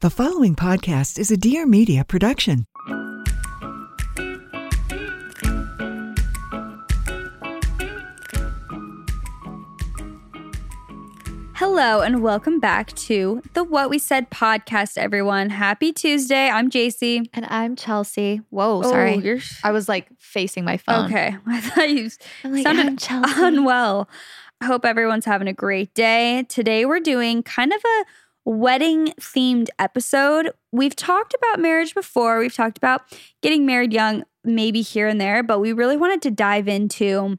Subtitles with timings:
[0.00, 2.66] The following podcast is a Dear Media production.
[11.54, 15.48] Hello and welcome back to the What We Said podcast, everyone.
[15.48, 16.48] Happy Tuesday.
[16.50, 17.26] I'm Jaci.
[17.32, 18.42] And I'm Chelsey.
[18.50, 19.16] Whoa, Oh, sorry.
[19.16, 21.06] you're I was like facing my phone.
[21.06, 21.36] okay.
[21.46, 22.10] I thought you
[22.44, 23.02] I'm like, sounded
[23.38, 24.08] unwell.
[24.60, 26.44] I hope everyone's having a great day.
[26.48, 28.04] Today we're doing kind of a
[28.46, 30.52] wedding themed episode.
[30.72, 32.38] We've talked about marriage before.
[32.38, 33.02] We've talked about
[33.42, 37.38] getting married young, maybe here and there, but we really wanted to dive into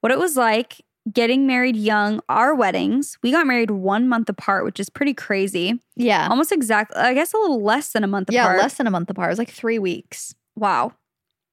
[0.00, 0.80] what it was like
[1.10, 3.18] getting married young, our weddings.
[3.22, 5.80] We got married one month apart, which is pretty crazy.
[5.96, 6.28] Yeah.
[6.28, 8.58] Almost exactly, I guess a little less than a month yeah, apart.
[8.58, 9.28] less than a month apart.
[9.28, 10.34] It was like three weeks.
[10.56, 10.92] Wow.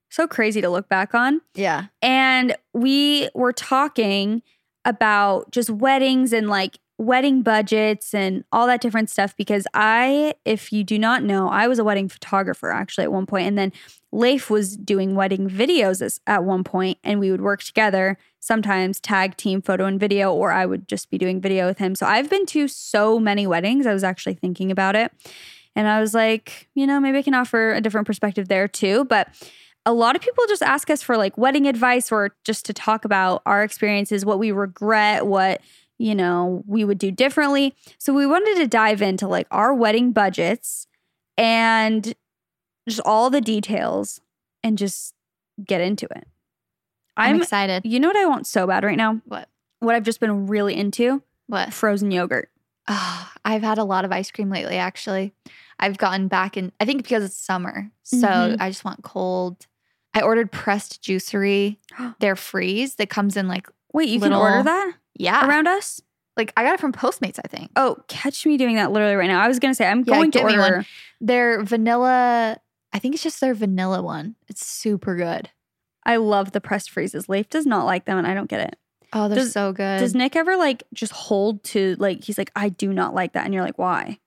[0.10, 1.42] So crazy to look back on.
[1.56, 1.86] Yeah.
[2.02, 4.42] And we were talking
[4.86, 10.73] about just weddings and like wedding budgets and all that different stuff because I, if
[10.73, 13.72] you do not know, I was a wedding photographer actually at one point, And then
[14.12, 19.38] Leif was doing wedding videos at one point, and we would work together, sometimes tag
[19.38, 21.94] team photo and video, or I would just be doing video with him.
[21.94, 23.85] So I've been to so many weddings.
[23.85, 25.12] I was actually thinking about it.
[25.75, 29.06] And I was like, you know, maybe I can offer a different perspective there too.
[29.06, 29.28] But
[29.85, 33.06] a lot of people just ask us for like wedding advice or just to talk
[33.06, 35.62] about our experiences, what we regret, what,
[35.97, 37.74] you know, we would do differently.
[37.97, 40.88] So we wanted to dive into like our wedding budgets
[41.38, 42.13] and
[42.88, 44.22] just all the details
[44.63, 45.13] and just
[45.66, 46.28] get into it.
[47.16, 47.84] I'm, I'm, excited.
[47.85, 49.22] you know what I want so bad right now?
[49.25, 49.50] What?
[49.80, 51.22] What I've just been really into?
[51.47, 51.74] What?
[51.74, 52.50] Frozen yogurt.
[52.88, 55.34] Ah, I've had a lot of ice cream lately, actually.
[55.79, 57.90] I've gotten back in, I think because it's summer.
[58.03, 58.58] So Mhm.
[58.62, 59.66] I just want cold.
[60.14, 61.78] I ordered pressed juicery.
[62.19, 65.47] They're freeze that comes in like, Wait, you Little- can order that yeah.
[65.47, 66.01] around us?
[66.35, 67.72] like I got it from Postmates, I think.
[67.75, 69.41] Oh, catch me doing that literally right now.
[69.41, 70.59] I was gonna say I'm Yeah, going to me one.
[70.59, 70.85] order.
[71.19, 72.57] Their vanilla,
[72.94, 74.35] I think it's just their vanilla one.
[74.47, 75.50] It's super good.
[76.05, 77.28] I love the pressed freezes.
[77.28, 78.75] Leif does not like them, and I don't get it.
[79.13, 80.00] Oh, they're Does- so good.
[80.00, 83.45] Does Nick ever like just hold to like he's like I do not like that,
[83.45, 84.19] and you're like why?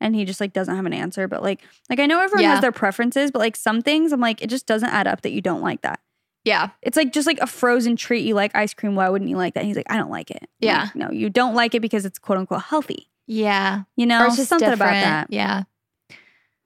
[0.00, 1.26] And he just like doesn't have an answer.
[1.26, 2.52] But like like I know everyone Yeah.
[2.52, 5.32] has their preferences, but like some things I'm like it just doesn't add up that
[5.32, 5.98] you don't like that.
[6.46, 6.70] Yeah.
[6.80, 8.24] It's like just like a frozen treat.
[8.24, 8.94] You like ice cream.
[8.94, 9.60] Why wouldn't you like that?
[9.60, 10.42] And he's like I don't like it.
[10.42, 10.82] I'm Yeah.
[10.84, 13.10] like, no, you don't like it because it's quote unquote healthy.
[13.26, 13.82] Yeah.
[13.96, 15.26] You know, it's just something about that.
[15.30, 15.64] Yeah.
[16.08, 16.16] I'm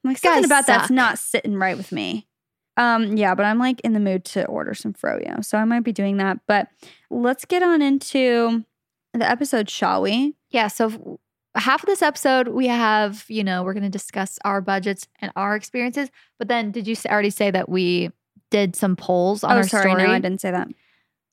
[0.04, 2.26] like something about that's not sitting right with me.
[2.76, 5.80] Um, yeah, but I'm like in the mood to order some froyo, so I might
[5.80, 6.38] be doing that.
[6.46, 6.68] But
[7.10, 8.64] let's get on into
[9.12, 10.36] the episode, shall we?
[10.50, 10.68] Yeah.
[10.68, 11.20] So
[11.54, 15.32] half of this episode, we have, you know, we're going to discuss our budgets and
[15.36, 16.10] our experiences.
[16.38, 18.10] But then did you already say that we
[18.50, 20.02] did some polls on oh, our sorry, story?
[20.02, 20.68] no, I didn't say that.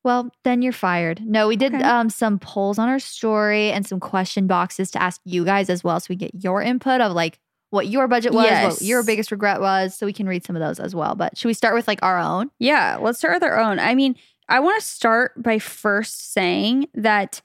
[0.03, 1.21] Well, then you're fired.
[1.25, 1.83] No, we did Okay.
[1.83, 5.83] um, some polls on our story and some question boxes to ask you guys as
[5.83, 5.99] well.
[5.99, 7.39] So we get your input of like
[7.71, 9.95] what your budget was, what your biggest regret was.
[9.95, 11.15] So we can read some of those as well.
[11.15, 12.49] But should we start with like our own?
[12.59, 13.79] Yeah, let's start with our own.
[13.79, 14.15] I mean,
[14.47, 17.41] I want to start by first saying that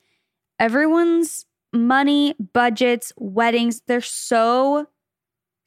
[0.60, 4.86] everyone's money, budgets, weddings, they're so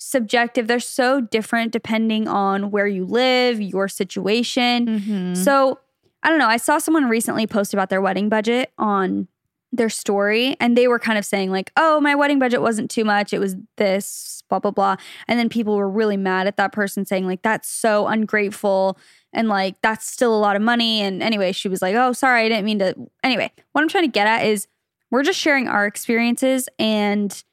[0.06, 0.68] subjective.
[0.68, 4.86] They're so different depending on where you live, your situation.
[4.86, 5.34] Mm-hmm.
[5.36, 5.80] So
[6.24, 6.48] I don't know.
[6.48, 9.28] I saw someone recently post about their wedding budget on
[9.72, 13.04] their story, and they were kind of saying, like, oh, my wedding budget wasn't too
[13.04, 13.34] much.
[13.34, 14.96] It was this, blah, blah, blah.
[15.28, 18.98] And then people were really mad at that person saying, like, that's so ungrateful.
[19.34, 21.02] And like, that's still a lot of money.
[21.02, 22.96] And anyway, she was like, oh, sorry, I didn't mean to.
[23.24, 24.68] Anyway, what I'm trying to get at is
[25.12, 27.44] we're just sharing our experiences and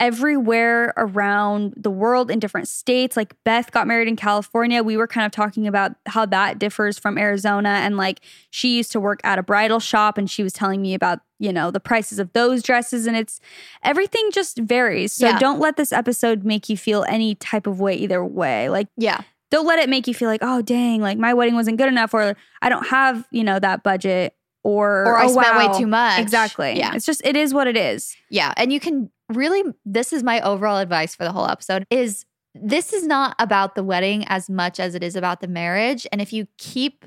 [0.00, 3.16] everywhere around the world in different states.
[3.16, 4.82] Like Beth got married in California.
[4.82, 7.68] We were kind of talking about how that differs from Arizona.
[7.68, 10.94] And like she used to work at a bridal shop and she was telling me
[10.94, 13.06] about, you know, the prices of those dresses.
[13.06, 13.40] And it's
[13.82, 15.12] everything just varies.
[15.12, 15.38] So Yeah.
[15.38, 18.68] don't let this episode make you feel any type of way either way.
[18.68, 19.22] Like, Yeah.
[19.50, 22.14] don't let it make you feel like, oh, dang, like my wedding wasn't good enough
[22.14, 25.72] or I don't have, you know, that budget or, Or I oh, spent wow.
[25.72, 26.20] way too much.
[26.20, 26.76] Exactly.
[26.76, 26.94] Yeah.
[26.94, 28.14] It's just, it is what it is.
[28.30, 28.52] Yeah.
[28.56, 32.92] And you can really, this is my overall advice for the whole episode is this
[32.92, 36.06] is not about the wedding as much as it is about the marriage.
[36.10, 37.04] And if you keep,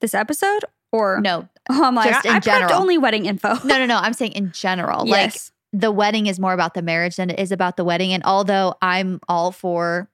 [0.00, 2.74] This episode or no, Oh, I'm like, Just I, in I general.
[2.74, 3.54] only wedding info.
[3.64, 5.52] no, no, no, I'm saying in general, like yes.
[5.72, 8.12] the wedding is more about the marriage than it is about the wedding.
[8.12, 10.10] And although I'm all for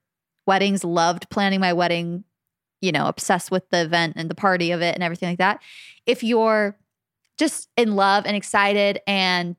[0.47, 2.25] weddings, loved planning my wedding,
[2.81, 5.61] you know, obsessed with the event and the party of it and everything like that.
[6.07, 6.77] If you're
[7.39, 9.57] just in love and excited and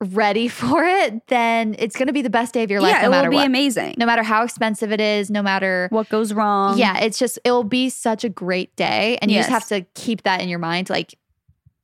[0.00, 3.02] ready for it, then it's going to be the best day of your life yeah,
[3.02, 3.46] no it matter will be what.
[3.46, 3.94] amazing.
[3.98, 6.76] No matter how expensive it is, no matter what goes wrong.
[6.78, 9.82] yeah, it's just it will be such a great day and you just have to
[9.94, 11.14] keep that in your mind like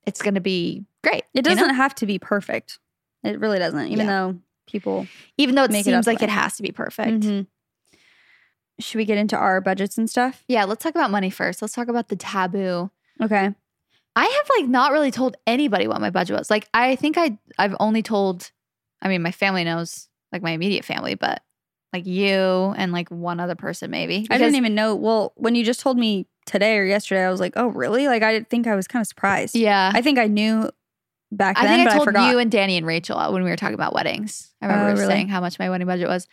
[0.07, 1.25] it's going to be great.
[1.35, 1.61] It you know?
[1.61, 2.79] doesn't have to be perfect.
[3.25, 4.13] It really doesn't, even Yeah.
[4.13, 5.07] though people.
[5.39, 7.21] even though it it seems up like it has to be perfect.
[7.23, 7.47] Mhm.
[8.81, 10.45] Should we get into our budgets and stuff?
[10.49, 11.63] Yeah, let's talk about money first.
[11.63, 12.91] Let's talk about the taboo.
[13.21, 13.55] Okay.
[14.15, 16.51] I have like not really told anybody what my budget was.
[16.51, 18.51] Like I think I I've only told
[19.01, 21.43] I mean my family knows, like my immediate family, but
[21.93, 24.27] like you and like one other person maybe.
[24.31, 24.95] I didn't even know.
[24.95, 28.07] Well, when you just told me today or yesterday, I was like, oh, really?
[28.09, 29.55] Like, I think I was kind of surprised.
[29.55, 29.93] Yeah.
[29.95, 30.71] I think I knew
[31.31, 32.31] back I then, think but I told forgot.
[32.31, 34.51] you and Danny and Rachel when we were talking about weddings.
[34.63, 35.07] I remember Oh, really?
[35.07, 36.27] saying how much my wedding budget was.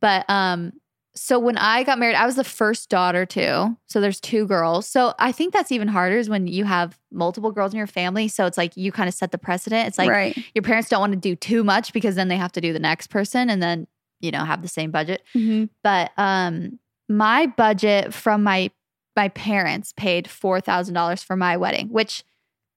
[0.00, 0.72] But um
[1.16, 3.76] so when I got married, I was the first daughter too.
[3.86, 4.86] So there's two girls.
[4.86, 8.28] So I think that's even harder is when you have multiple girls in your family.
[8.28, 9.88] So it's like you kind of set the precedent.
[9.88, 10.36] It's like right.
[10.54, 12.78] your parents don't want to do too much because then they have to do the
[12.78, 13.86] next person and then,
[14.20, 15.22] you know, have the same budget.
[15.34, 15.70] Mhm.
[15.82, 16.78] But um
[17.08, 18.70] my budget from my
[19.16, 22.24] my parents paid four thousand dollars for my wedding, which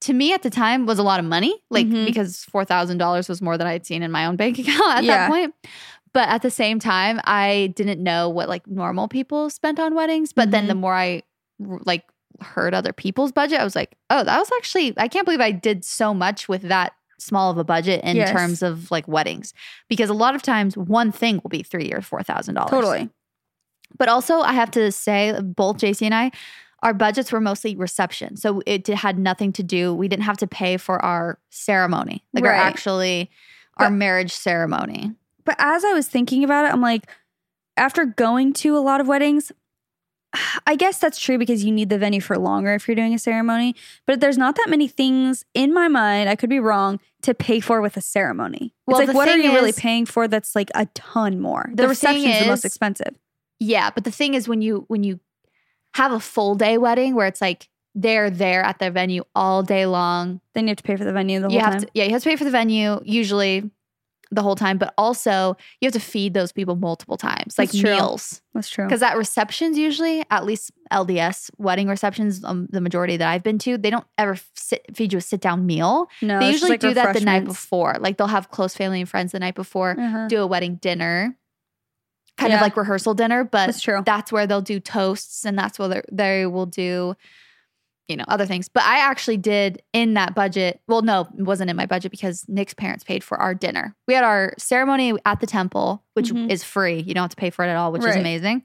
[0.01, 2.05] to me at the time was a lot of money, like Mhm.
[2.05, 5.03] because four thousand dollars was more than I'd seen in my own bank account at
[5.03, 5.27] Yeah.
[5.27, 5.53] that point.
[6.13, 10.33] But at the same time, I didn't know what like normal people spent on weddings.
[10.33, 10.67] But then Mhm.
[10.69, 11.23] the more I
[11.59, 12.03] like
[12.41, 15.51] heard other people's budget, I was like, oh, that was actually I can't believe I
[15.51, 18.31] did so much with that small of a budget in Yes.
[18.31, 19.53] terms of like weddings
[19.89, 23.09] because a lot of times one thing will be three or four thousand dollars Totally.
[23.97, 26.31] but also, I have to say, both Jaci and I,
[26.81, 28.37] our budgets were mostly reception.
[28.37, 32.45] So it had nothing to do, we didn't have to pay for our ceremony, like
[32.45, 32.59] our Right.
[32.61, 33.29] actually,
[33.77, 35.11] our But- marriage ceremony.
[35.49, 37.09] But as I was thinking about it, I'm like,
[37.75, 39.51] after going to a lot of weddings,
[40.67, 43.17] I guess that's true because you need the venue for longer if you're doing a
[43.17, 43.75] ceremony.
[44.05, 47.59] But there's not that many things in my mind, I could be wrong, to pay
[47.61, 48.75] for with a ceremony.
[48.85, 51.71] Well, it's like, what are you really paying for that's like a ton more?
[51.73, 53.17] The The, reception is the most expensive.
[53.59, 53.89] Yeah.
[53.89, 55.19] But the thing is, when you, when you
[55.95, 59.87] have a full day wedding where it's like they're there at the venue all day
[59.87, 61.81] long, Then you have to pay for the venue the whole you have time.
[61.81, 63.71] to, yeah, you have to pay for the venue usually
[64.31, 67.83] the whole time, but also you have to feed those people multiple times, like That's
[67.83, 68.41] meals.
[68.53, 68.85] that's true.
[68.85, 73.57] Because at receptions, usually, at least LDS wedding receptions, um, the majority that I've been
[73.59, 76.09] to, they don't ever sit, feed you a sit down meal.
[76.21, 77.95] No, they usually like do that the night before.
[77.99, 80.27] Like they'll have close family and friends the night before, Uh-huh.
[80.27, 81.35] do a wedding dinner,
[82.37, 83.43] kind of like rehearsal dinner.
[83.43, 84.01] But That's true.
[84.05, 87.15] that's where they'll do toasts and that's where they will do,
[88.09, 88.67] you know, other things.
[88.67, 90.81] But I actually did in that budget.
[90.87, 93.95] Well, no, it wasn't in my budget because Nick's parents paid for our dinner.
[94.07, 96.49] We had our ceremony at the temple, which Mhm.
[96.51, 96.99] is free.
[97.01, 98.63] You don't have to pay for it at all, which is amazing.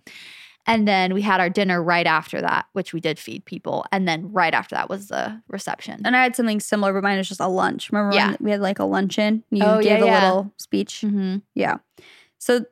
[0.67, 3.85] And then we had our dinner right after that, which we did feed people.
[3.93, 6.01] And then right after that was the reception.
[6.07, 7.93] And I had something similar, but mine was just a lunch.
[7.93, 8.29] Remember Yeah.
[8.29, 9.45] when we had like a luncheon?
[9.51, 10.25] You Oh, yeah, gave a yeah.
[10.25, 11.03] little speech.
[11.05, 11.43] Mhm.
[11.55, 11.77] Yeah.
[12.39, 12.65] So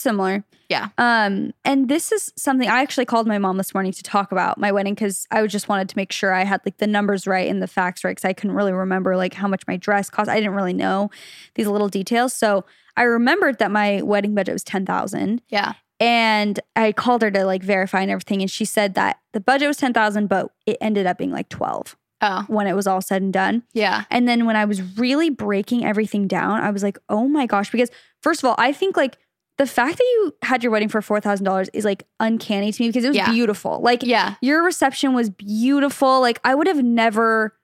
[0.00, 0.44] similar.
[0.68, 0.88] Yeah.
[0.98, 4.58] Um, and this is something I actually called my mom this morning to talk about
[4.58, 7.48] my wedding because I just wanted to make sure I had like the numbers right
[7.50, 10.30] and the facts right because I couldn't really remember like how much my dress cost.
[10.30, 11.10] I didn't really know
[11.54, 12.32] these little details.
[12.32, 12.64] So
[12.96, 15.42] I remembered that my wedding budget was ten thousand.
[15.48, 15.72] Yeah.
[15.98, 18.40] And I called her to like verify and everything.
[18.40, 21.48] And she said that the budget was ten thousand, but it ended up being like
[21.48, 23.62] twelve Oh, when it was all said and done.
[23.72, 24.04] yeah.
[24.10, 27.70] And then when I was really breaking everything down, I was like, oh my gosh.
[27.70, 27.90] Because
[28.22, 29.16] first of all, I think like
[29.60, 33.04] the fact that you had your wedding for $4,000 is like uncanny to me because
[33.04, 33.30] it was Yeah.
[33.30, 33.78] beautiful.
[33.82, 34.36] Like Yeah.
[34.40, 36.22] your reception was beautiful.
[36.22, 37.54] Like I would have never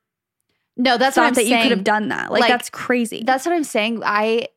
[0.76, 2.30] No, that's not that you could have done that.
[2.30, 3.22] Like, Like, that's crazy.
[3.24, 4.02] That's what I'm saying.
[4.04, 4.48] I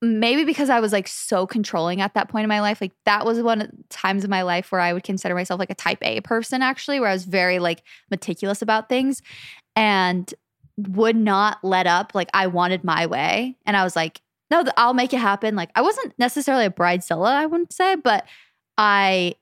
[0.00, 3.24] maybe because I was like so controlling at that point in my life, like that
[3.24, 5.76] was one of the times in my life where I would consider myself like a
[5.76, 9.22] type A person, actually, where I was very like meticulous about things
[9.76, 10.34] and
[10.76, 12.16] would not let up.
[12.16, 13.56] Like I wanted my way.
[13.64, 14.20] And I was like,
[14.52, 15.56] no, I'll make it happen.
[15.56, 18.26] Like I wasn't necessarily a bridezilla, I wouldn't say, but
[18.78, 19.34] I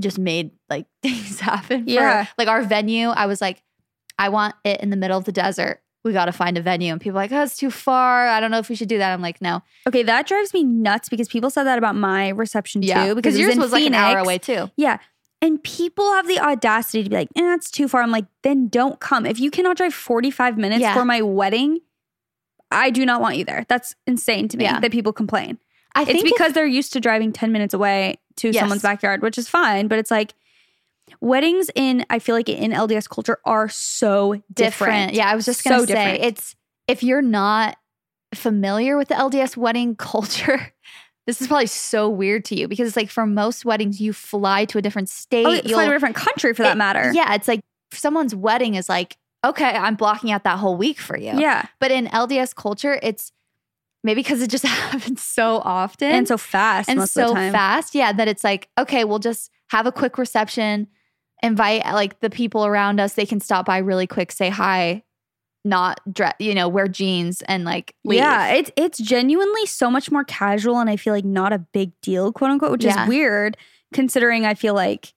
[0.00, 1.84] just made like things happen.
[1.84, 2.26] for- Yeah.
[2.36, 3.62] like our venue, I was like,
[4.18, 5.80] I want it in the middle of the desert.
[6.04, 6.92] We got to find a venue.
[6.92, 8.28] And people are like, oh, it's too far.
[8.28, 9.12] I don't know if we should do that.
[9.12, 9.62] I'm like, no.
[9.86, 13.14] Okay, that drives me nuts because people said that about my reception too.
[13.14, 14.70] Because it yours in was like an hour away too.
[14.76, 14.98] Yeah.
[15.42, 18.02] And people have the audacity to be like, eh, it's too far.
[18.02, 19.26] I'm like, then don't come.
[19.26, 20.94] If you cannot drive 45 minutes Yeah.
[20.94, 21.78] for my wedding,
[22.70, 23.64] I do not want you there.
[23.68, 24.80] That's insane to me Yeah.
[24.80, 25.58] that people complain.
[25.94, 28.60] I It's because they're used to driving 10 minutes away to Yes.
[28.60, 29.88] someone's backyard, which is fine.
[29.88, 30.34] But it's like
[31.20, 34.54] weddings in, I feel like in LDS culture are so different.
[34.56, 35.14] different.
[35.14, 36.24] Yeah, I was just gonna say different.
[36.24, 36.54] it's
[36.86, 37.76] if you're not
[38.34, 40.72] familiar with the LDS wedding culture,
[41.26, 44.64] this is probably so weird to you because it's like for most weddings you fly
[44.66, 45.46] to a different oh, state.
[45.46, 47.12] Oh, it's like a different country for that it- matter.
[47.14, 47.60] Yeah, it's like
[47.92, 51.38] someone's wedding is like okay, I'm blocking out that whole week for you.
[51.38, 51.66] Yeah.
[51.80, 53.32] but in LDS culture, it's
[54.04, 56.88] maybe because it just happens so often And so fast.
[56.88, 57.52] and most of so the time.
[57.52, 57.94] fast.
[57.94, 60.88] Yeah, that it's like, okay, we'll just have a quick reception,
[61.42, 63.14] invite like the people around us.
[63.14, 65.02] They can stop by really quick, say hi,
[65.64, 68.18] not dress, you know, wear jeans and like leave.
[68.20, 71.92] Yeah, it's it's genuinely so much more casual and I feel like not a big
[72.00, 73.02] deal, quote unquote, which Yeah.
[73.02, 73.56] is weird
[73.92, 75.12] considering I feel like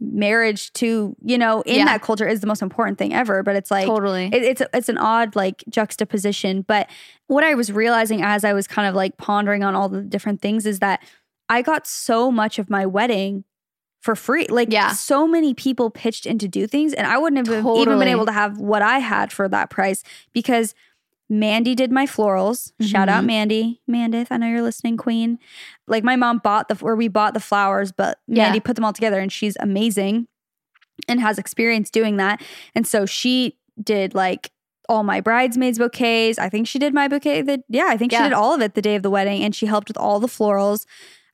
[0.00, 1.84] marriage to, you know, in Yeah.
[1.86, 4.26] that culture is the most important thing ever, but it's like totally.
[4.32, 6.88] it, it's it's an odd like juxtaposition, but
[7.26, 10.40] what I was realizing as I was kind of like pondering on all the different
[10.40, 11.02] things is that
[11.48, 13.44] I got so much of my wedding
[14.00, 14.46] for free.
[14.48, 14.92] Like Yeah.
[14.92, 18.26] so many people pitched in to do things and I wouldn't have even been able
[18.26, 20.74] to have what I had for that price because
[21.30, 22.72] Mandy did my florals.
[22.80, 23.26] Shout out Mhm.
[23.26, 23.80] Mandy.
[23.90, 25.38] Mandith, I know you're listening, Queen.
[25.86, 28.92] Like my mom bought the where we bought the flowers, but Mandy put them all
[28.94, 30.26] together and she's amazing
[31.06, 32.42] and has experience doing that.
[32.74, 34.50] And so she did like
[34.88, 36.38] all my bridesmaids bouquets.
[36.38, 38.18] I think she did my bouquet that yeah, I think Yeah.
[38.20, 40.18] she did all of it the day of the wedding and she helped with all
[40.20, 40.86] the florals.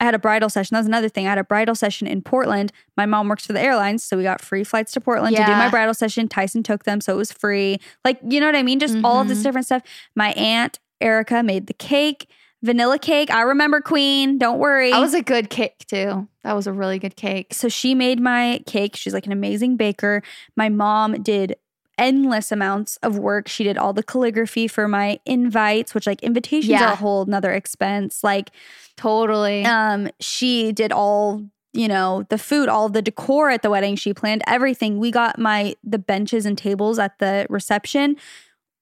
[0.05, 0.75] I had a bridal session.
[0.75, 1.27] That was another thing.
[1.27, 2.73] I had a bridal session in Portland.
[2.97, 5.53] My mom works for the airlines, so we got free flights to Portland to do
[5.53, 6.29] my bridal session.
[6.29, 7.79] Tyson took them, so it was free.
[8.05, 8.79] Like, you know what I mean?
[8.81, 9.43] Just all of this Mhm.
[9.45, 9.83] different stuff.
[10.15, 12.29] My aunt Erica made the cake,
[12.63, 13.31] vanilla cake.
[13.31, 14.37] I remember Queen.
[14.39, 14.91] Don't worry.
[14.91, 16.29] that was a good cake too.
[16.45, 17.55] That was a really good cake.
[17.55, 18.97] so she made my cake.
[18.97, 20.23] She's like an amazing baker.
[20.57, 21.57] My mom did
[21.99, 23.49] endless amounts of work.
[23.49, 26.89] She did all the calligraphy for my invites, which like invitations Yeah.
[26.91, 28.23] are a whole another expense.
[28.25, 28.51] Like
[28.97, 29.65] Totally.
[29.65, 34.15] um she did all you know the food all the decor at the wedding she
[34.15, 38.17] planned everything we got my the benches and tables at the reception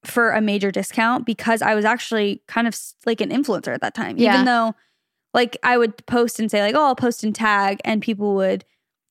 [0.04, 3.94] for a major discount because i was actually kind of like an influencer at that
[3.94, 4.34] time Yeah.
[4.34, 4.74] even though
[5.32, 8.62] like i would post and say like oh i'll post and tag and people would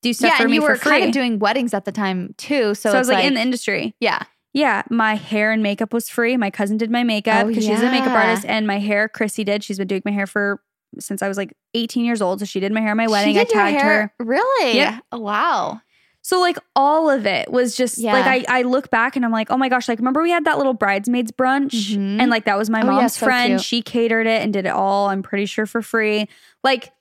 [0.01, 1.86] do stuff yeah, for and me you for were free kind of doing weddings at
[1.86, 2.74] the time too.
[2.75, 5.93] So, so, i was it's like, in the industry yeah, yeah, my hair and makeup
[5.93, 6.36] was free.
[6.38, 9.43] My cousin did my makeup Oh, because she's a makeup artist, and my hair, Chrissy
[9.46, 9.63] did.
[9.63, 10.62] She's been doing my hair for
[11.00, 12.39] since I was like 18 years old.
[12.39, 13.34] So she did my hair at my wedding.
[13.36, 14.13] She I tagged hair?
[14.20, 14.25] her.
[14.25, 14.75] Really?
[14.75, 15.00] Yeah.
[15.13, 15.79] Oh, wow.
[16.22, 18.12] So like all of it was just Yeah.
[18.12, 20.43] like I, I look back and I'm like, oh my gosh, like remember we had
[20.46, 22.20] that little bridesmaids brunch Mhm.
[22.20, 23.62] and like that was my Oh, yeah, mom's so friend.
[23.62, 25.08] She catered it and did it all.
[25.08, 26.27] I'm pretty sure for free.
[26.62, 26.91] Like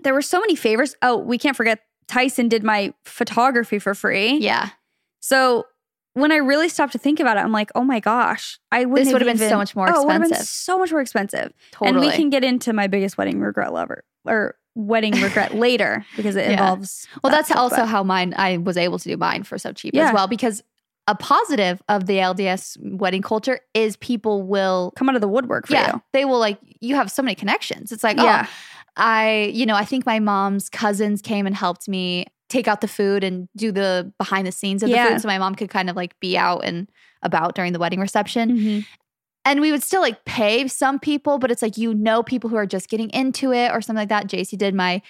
[0.00, 0.96] there were so many favors.
[1.02, 1.80] Oh, we can't forget
[2.10, 4.38] Tyson did my photography for free.
[4.38, 4.70] Yeah.
[5.20, 5.66] So
[6.14, 9.00] when I really stopped to think about it, I'm like, oh my gosh, I would.
[9.00, 10.48] This would have been so much more Oh, would have been expensive.
[10.48, 11.52] so much more expensive.
[11.72, 11.88] Totally.
[11.90, 16.34] And we can get into my biggest wedding regret lover or wedding regret later because
[16.36, 16.52] it Yeah.
[16.52, 17.06] involves.
[17.22, 19.56] Well, that that's stuff, also but- how mine I was able to do mine for
[19.58, 20.08] so cheap Yeah.
[20.08, 20.62] as well because
[21.06, 25.66] a positive of the LDS wedding culture is people will come out of the woodwork
[25.66, 26.02] for yeah, you.
[26.12, 27.90] they will like you have so many connections.
[27.90, 28.46] It's like, oh, Yeah.
[28.46, 28.50] oh,
[28.96, 32.88] I, you know, I think my mom's cousins came and helped me take out the
[32.88, 35.88] food and do the behind the scenes of the food so my mom could kind
[35.88, 36.88] of like be out and
[37.22, 38.56] about during the wedding reception.
[38.58, 38.86] Mhm.
[39.44, 42.56] And we would still like pay some people, but it's like you know people who
[42.56, 44.26] are just getting into it or something like that.
[44.26, 45.00] Jaci did my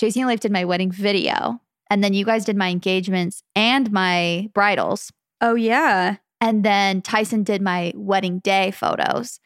[0.00, 1.60] Jaci and Leif did my wedding video.
[1.90, 5.10] And then you guys did my engagements and my bridals.
[5.40, 6.16] Oh yeah.
[6.40, 9.40] And then Tyson did my wedding day photos.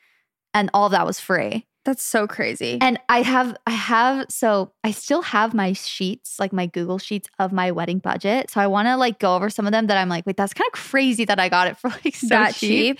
[0.52, 1.66] And all that was free.
[1.84, 2.78] That's so crazy.
[2.80, 7.28] And I have, I have, so I still have my sheets, like my Google sheets
[7.38, 8.50] of my wedding budget.
[8.50, 10.54] So I want to like go over some of them that I'm like, wait, that's
[10.54, 12.96] kind of crazy that I got it for like so that cheap.
[12.96, 12.98] cheap.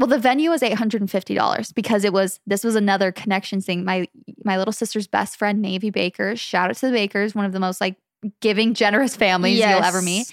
[0.00, 3.12] Well, the venue was eight hundred and fifty dollars because it was this was another
[3.12, 3.84] connection thing.
[3.84, 4.08] My
[4.44, 6.40] my little sister's best friend, Navy Bakers.
[6.40, 7.96] Shout out to the Bakers, one of the most like
[8.40, 10.32] giving, generous families you'll ever meet.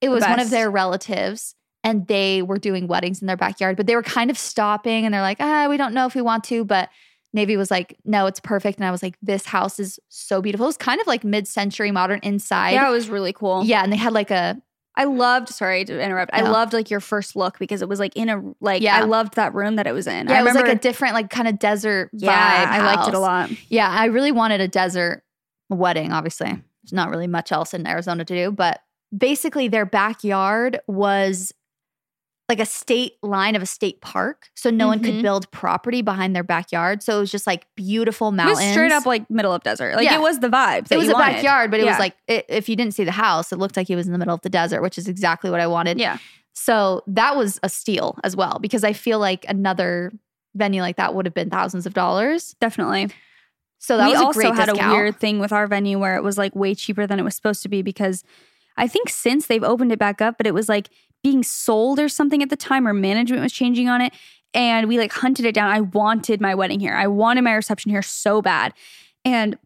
[0.00, 1.54] It was one of their relatives,
[1.84, 5.14] and they were doing weddings in their backyard, but they were kind of stopping, and
[5.14, 6.88] they're like, ah, we don't know if we want to, but.
[7.32, 8.78] Navy was like, no, it's perfect.
[8.78, 10.66] And I was like, this house is so beautiful.
[10.66, 12.74] It was kind of like mid century modern inside.
[12.74, 13.64] Yeah, it was really cool.
[13.64, 14.62] Yeah, and they had like a
[14.96, 15.48] I loved.
[15.48, 16.32] Sorry to interrupt.
[16.32, 18.82] I loved like your first look because it was like in a like.
[18.82, 18.96] Yeah.
[18.96, 20.28] I loved that room that it was in.
[20.28, 22.68] Yeah, I it was like a different, like kind of desert yeah, vibe.
[22.68, 23.50] I liked it a lot.
[23.68, 25.24] Yeah, I really wanted a desert
[25.68, 26.50] wedding, obviously.
[26.50, 28.80] There's not really much else in Arizona to do, but
[29.16, 31.52] basically their backyard was
[32.48, 34.48] like a state line of a state park.
[34.54, 35.22] So no one could Mhm.
[35.22, 37.02] build property behind their backyard.
[37.02, 38.58] So it was just like beautiful It mountains.
[38.58, 39.96] was straight up like middle of desert.
[39.96, 40.16] Like Yeah.
[40.16, 40.90] it was the vibe.
[40.92, 41.36] It was a wanted.
[41.36, 41.92] backyard, but it Yeah.
[41.92, 44.12] was like i if you didn't see the house, it looked like it was in
[44.12, 45.98] the middle of the desert, which is exactly what I wanted.
[45.98, 46.18] Yeah.
[46.52, 50.12] So that was a steal as well because I feel like another
[50.54, 52.54] venue like that would have been thousands of dollars.
[52.60, 53.08] Definitely.
[53.78, 54.92] So that we was a also had discount.
[54.92, 57.34] a weird thing with our venue where it was like way cheaper than it was
[57.34, 58.22] supposed to be because
[58.76, 60.90] I think since they've opened it back up, but it was like
[61.24, 64.12] being sold or something at the time, or management was changing on it.
[64.52, 65.68] And we like hunted it down.
[65.68, 66.94] I wanted my wedding here.
[66.94, 68.72] I wanted my reception here so bad.
[69.24, 69.58] And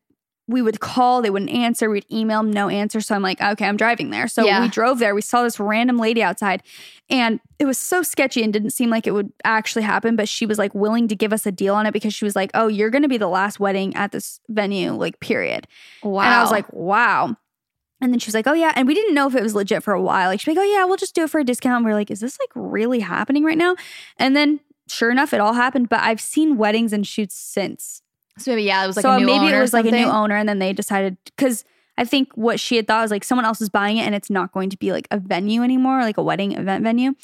[0.46, 1.90] we would call, they wouldn't answer.
[1.90, 3.02] We'd email no answer.
[3.02, 4.26] So I'm like, okay, I'm driving there.
[4.28, 4.62] So Yeah.
[4.62, 5.14] we drove there.
[5.14, 6.62] We saw this random lady outside,
[7.10, 10.16] and it was so sketchy and didn't seem like it would actually happen.
[10.16, 12.34] But she was like willing to give us a deal on it because she was
[12.34, 15.66] like, oh, you're going to be the last wedding at this venue, like, period.
[16.02, 16.22] Wow.
[16.22, 17.36] And I was like, wow.
[18.00, 18.72] And then she was like, oh, yeah.
[18.76, 20.28] And we didn't know if it was legit for a while.
[20.28, 21.78] Like, she's like, oh, yeah, we'll just do it for a discount.
[21.78, 23.74] And we are like, is this like really happening right now?
[24.18, 25.88] And then sure enough, it all happened.
[25.88, 28.02] But I've seen weddings and shoots since.
[28.38, 30.06] so maybe yeah, it was like so a new maybe it was like a new
[30.06, 30.36] owner.
[30.36, 31.64] And then they decided, because
[31.96, 34.30] I think what she had thought was like someone else is buying it and it's
[34.30, 37.14] not going to be like a venue anymore, like a wedding event venue.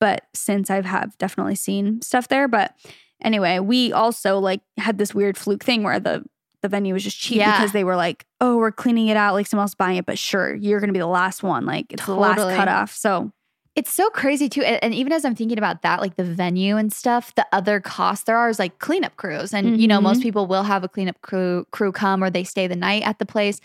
[0.00, 2.48] But since I've have definitely seen stuff there.
[2.48, 2.74] But
[3.22, 6.24] anyway, we also like had this weird fluke thing where the
[6.62, 7.56] the venue was just cheap Yeah.
[7.58, 10.18] because they were like, oh, we're cleaning it out, like someone else buying it, but
[10.18, 11.66] sure, you're gonna be the last one.
[11.66, 12.92] Like it's the last cutoff.
[12.94, 13.32] So
[13.74, 14.62] It's so crazy too.
[14.62, 18.24] And, even as I'm thinking about that, like the venue and stuff, the other costs
[18.24, 19.54] there are is like cleanup crews.
[19.54, 20.02] And you know, Mhm.
[20.02, 23.18] most people will have a cleanup crew crew come or they stay the night at
[23.18, 23.60] the place.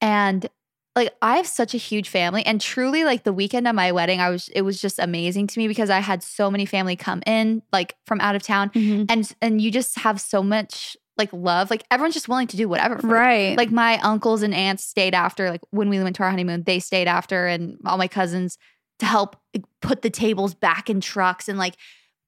[0.00, 0.46] And
[0.94, 2.44] like I have such a huge family.
[2.44, 5.58] And truly, like the weekend of my wedding, I was it was just amazing to
[5.58, 8.70] me because I had so many family come in, like from out of town.
[9.08, 11.70] And and you just have so much like love.
[11.70, 12.96] Like everyone's just willing to do whatever.
[13.06, 13.56] right.
[13.56, 16.78] Like my uncles and aunts stayed after, like when we went to our honeymoon, they
[16.78, 18.58] stayed after, and all my cousins
[18.98, 21.76] to help like, put the tables back in trucks and like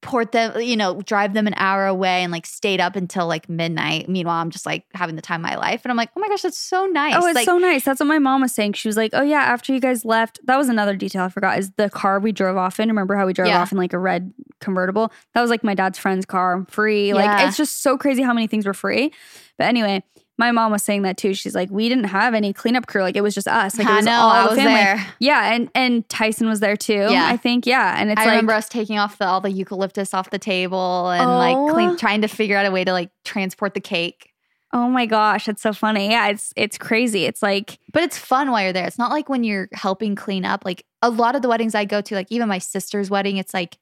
[0.00, 3.49] port them, you know, drive them an hour away and like stayed up until like
[3.49, 4.09] midnight.
[4.09, 5.81] Meanwhile, I'm just like having the time of my life.
[5.85, 7.15] And I'm like, oh my gosh, that's so nice.
[7.17, 7.84] Oh, it's like, so nice.
[7.84, 8.75] That's what my mom was saying.
[8.75, 11.58] She was like, "Oh yeah, after you guys left, that was another detail I forgot.
[11.58, 12.89] Is the car we drove off in?
[12.89, 13.61] Remember how we drove Yeah.
[13.61, 15.13] off in like a red convertible?
[15.34, 17.13] That was like my dad's friend's car, free.
[17.13, 17.49] Like Yeah.
[17.49, 19.13] it's just so crazy how many things were free.
[19.58, 20.04] But anyway,
[20.39, 21.35] my mom was saying that too.
[21.35, 23.03] She's like, we didn't have any cleanup crew.
[23.03, 23.77] Like it was just us.
[23.77, 24.73] Like it I was know, all I was family.
[24.75, 25.07] there.
[25.19, 27.09] Yeah, and and Tyson was there too.
[27.11, 27.27] Yeah.
[27.29, 27.67] I think.
[27.67, 30.39] Yeah, and it's I like remember us taking off the, all the eucalyptus off the
[30.39, 31.73] table and like Oh.
[31.75, 34.31] clean, trying to figure out a way to like transport the cake.
[34.73, 36.11] oh my gosh, that's so funny.
[36.11, 37.25] Yeah, it's it's crazy.
[37.25, 38.87] It's like But it's fun while you're there.
[38.87, 40.65] It's not like when you're helping clean up.
[40.65, 43.55] Like a lot of the weddings I go to, like even my sister's wedding, it's
[43.55, 43.77] like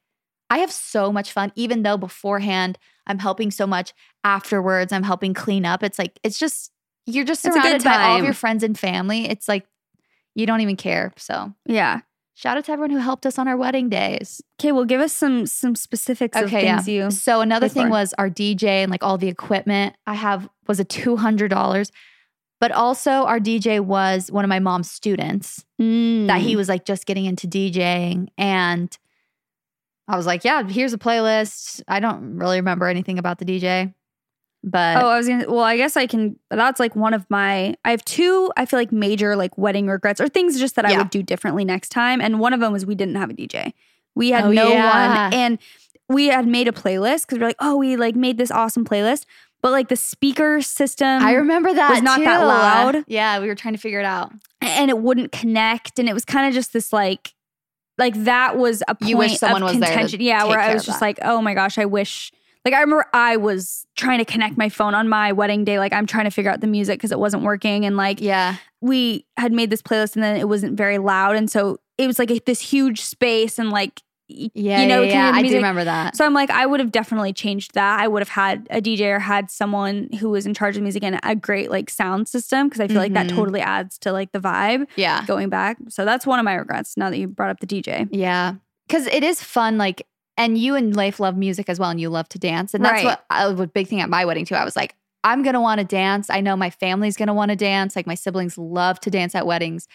[0.49, 3.93] I have so much fun, even though beforehand I'm helping so much.
[4.23, 5.81] Afterwards, I'm helping clean up.
[5.83, 6.71] It's like, it's just,
[7.05, 9.27] you're just It's surrounded by all of your friends and family.
[9.29, 9.65] It's like,
[10.35, 11.13] you don't even care.
[11.17, 12.01] So yeah.
[12.35, 14.41] shout out to everyone who helped us on our wedding days.
[14.61, 17.05] Okay, well, give us some some specifics of Okay, things yeah.
[17.05, 17.11] you.
[17.11, 17.91] So another thing for.
[17.91, 21.91] was our DJ and like all the equipment I have was a two hundred dollars,
[22.59, 26.39] but also our DJ was one of my mom's students that Mm.
[26.39, 28.95] he was like just getting into DJing and
[30.07, 31.81] I was like, yeah, here's a playlist.
[31.87, 33.93] I don't really remember anything about the DJ,
[34.63, 35.45] but Oh, I was gonna.
[35.49, 36.37] Well, I guess I can.
[36.49, 37.75] That's like one of my.
[37.85, 38.51] I have two.
[38.57, 41.65] I feel like major like wedding regrets or things just that I would do differently
[41.65, 42.21] next time.
[42.21, 43.73] And one of them was we didn't have a DJ.
[44.15, 45.25] We had Oh, no yeah.
[45.25, 45.59] one, and
[46.09, 49.25] we had made a playlist because we're like, oh, we like made this awesome playlist,
[49.61, 53.03] but like the speaker system, I remember that was not that loud.
[53.07, 54.31] Yeah, we were trying to figure it out.
[54.61, 57.33] and it wouldn't connect, and it was kind of just this like.
[57.97, 60.21] Like that was a point You wish someone of was there to contention.
[60.21, 61.05] yeah, where I was just that.
[61.05, 62.31] like, oh my gosh, I wish
[62.65, 65.79] like I remember I was trying to connect my phone on my wedding day.
[65.79, 67.85] Like I'm trying to figure out the music because it wasn't working.
[67.85, 71.35] And like Yeah, we had made this playlist and then it wasn't very loud.
[71.37, 75.29] And so it was like a, this huge space and like yeah, you know, yeah,
[75.29, 75.31] yeah.
[75.33, 76.15] I do remember that.
[76.15, 77.99] So I'm like, I would have definitely changed that.
[77.99, 81.03] I would have had a DJ or had someone who was in charge of music
[81.03, 83.35] and a great like sound system because I feel like that Mhm.
[83.35, 85.77] totally adds to like the vibe yeah, going back.
[85.89, 88.07] So that's one of my regrets now that you brought up the DJ.
[88.11, 88.55] Yeah.
[88.89, 90.05] Cause it is fun, like,
[90.37, 92.73] and you and Leif love music as well, and you love to dance.
[92.73, 93.05] And that's Right.
[93.05, 94.55] what I was big thing at my wedding too.
[94.55, 96.29] I was like, I'm gonna want to dance.
[96.29, 97.95] I know my family's gonna want to dance.
[97.95, 99.87] Like my siblings love to dance at weddings.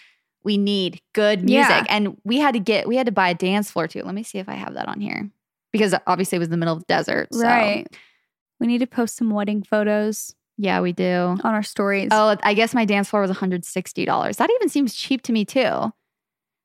[0.44, 1.68] We need good music.
[1.70, 1.84] Yeah.
[1.88, 4.02] And we had to get we had to buy a dance floor too.
[4.02, 5.30] Let me see if I have that on here.
[5.72, 7.28] Because obviously it was in the middle of the desert.
[7.32, 7.86] So Right.
[8.60, 11.04] We need to post some wedding photos yeah, we do.
[11.04, 12.08] on our stories.
[12.12, 14.36] Oh, I guess my dance floor was $160.
[14.36, 15.92] That even seems cheap to me too.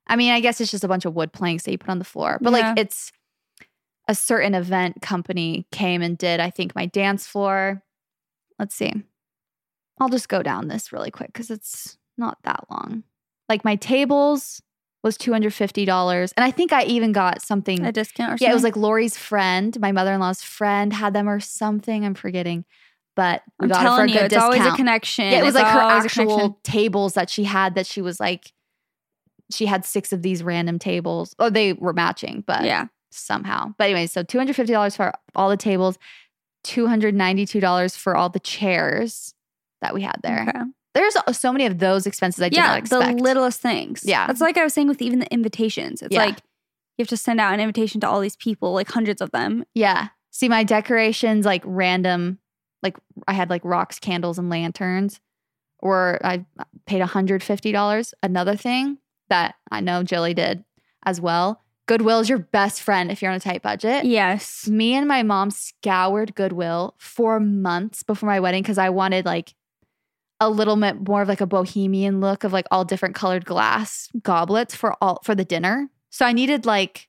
[0.08, 1.98] I mean, I guess it's just a bunch of wood planks that you put on
[2.00, 2.70] the floor, but Yeah.
[2.70, 3.12] like it's
[4.08, 7.82] a certain event company came and did, I think, my dance floor.
[8.60, 8.94] Let's see.
[10.00, 13.04] I'll just go down this really quick because it's not that long.
[13.50, 14.62] Like my tables
[15.04, 16.34] was $250.
[16.36, 17.86] And I think I even got something.
[17.86, 18.46] A discount or something?
[18.48, 22.04] Yeah, it was like Lori's friend, my mother in law's friend, had them or something.
[22.04, 22.66] I'm forgetting,
[23.16, 24.54] but we I'm got it for a telling you, good it's discount.
[24.56, 25.32] always a connection.
[25.32, 28.52] Yeah, it was It's like her actual tables that she had that she was like,
[29.50, 31.34] she had six of these random tables.
[31.40, 32.88] Oh, they were matching, but Yeah.
[33.12, 33.74] somehow.
[33.78, 35.98] But anyway, so two hundred fifty dollars for all the tables,
[36.66, 39.34] two hundred ninety two dollars for all the chairs
[39.82, 40.46] that we had there.
[40.50, 40.64] Okay.
[40.98, 43.18] There's so many of those expenses I did yeah, not expect.
[43.18, 44.04] the littlest things.
[44.06, 44.28] Yeah.
[44.28, 46.02] That's like I was saying with even the invitations.
[46.02, 46.26] It's Yeah.
[46.26, 46.38] like
[46.98, 49.64] you have to send out an invitation to all these people, like hundreds of them.
[49.74, 50.08] Yeah.
[50.32, 52.40] See, my decorations, like random,
[52.84, 55.20] like I had like rocks, candles, and lanterns,
[55.80, 56.46] or I
[56.86, 58.14] paid $150.
[58.24, 58.98] Another thing
[59.30, 60.64] that I know Jilly did
[61.06, 64.04] as well Goodwill is your best friend if you're on a tight budget.
[64.04, 64.68] Yes.
[64.68, 69.54] Me and my mom scoured Goodwill for months before my wedding because I wanted like
[70.39, 74.08] a little bit more of like a bohemian look of like all different colored glass
[74.21, 75.89] goblets for all for the dinner.
[76.10, 77.08] So I needed like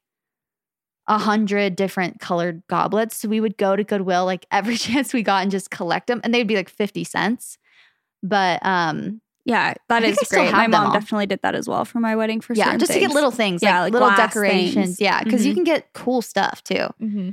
[1.07, 3.17] a hundred different colored goblets.
[3.17, 6.21] So we would go to Goodwill like every chance we got and just collect them,
[6.25, 7.59] and they'd be like fifty cents.
[8.23, 10.53] But um, Yeah, that is I is think I still great.
[10.53, 10.93] my mom all.
[10.93, 13.63] definitely did that as well for my wedding for yeah, just to get little things,
[13.63, 14.75] Yeah, like, like little decorations.
[14.75, 15.01] things.
[15.01, 15.57] Yeah, because you Mhm.
[15.57, 16.89] can get cool stuff too.
[17.01, 17.31] Mm-hmm.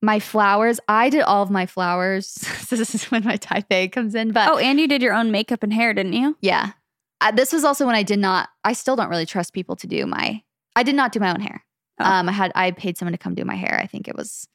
[0.00, 2.34] My flowers, I did all of my flowers.
[2.70, 5.30] this is when my type A comes in, but Oh, and you did your own
[5.32, 6.36] makeup and hair, didn't you?
[6.40, 6.72] Yeah.
[7.20, 9.88] Uh, this was also when I did not, I still don't really trust people to
[9.88, 10.42] do my,
[10.76, 11.64] I did not do my own hair.
[11.98, 12.04] Oh.
[12.04, 13.76] Um, I had, I paid someone to come do my hair.
[13.82, 14.46] I think it was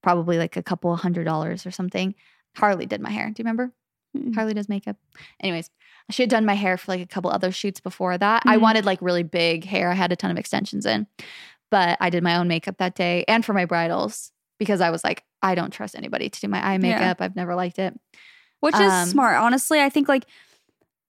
[0.00, 2.14] probably like a couple hundred dollars or something.
[2.56, 3.26] Harley did my hair.
[3.26, 3.72] Do you remember?
[4.16, 4.32] Mm.
[4.36, 4.96] Harley does makeup.
[5.40, 5.70] Anyways,
[6.10, 8.44] she had done my hair for like a couple other shoots before that.
[8.46, 8.60] I Mhm.
[8.60, 9.90] wanted like really big hair.
[9.90, 11.08] I had a ton of extensions in,
[11.68, 15.04] but I did my own makeup that day and for my bridals because I was
[15.04, 16.78] like, I don't trust anybody to do my eye Yeah.
[16.78, 17.18] makeup.
[17.20, 17.98] I've never liked it.
[18.60, 19.36] Which is Um, smart.
[19.36, 20.24] Honestly, I think like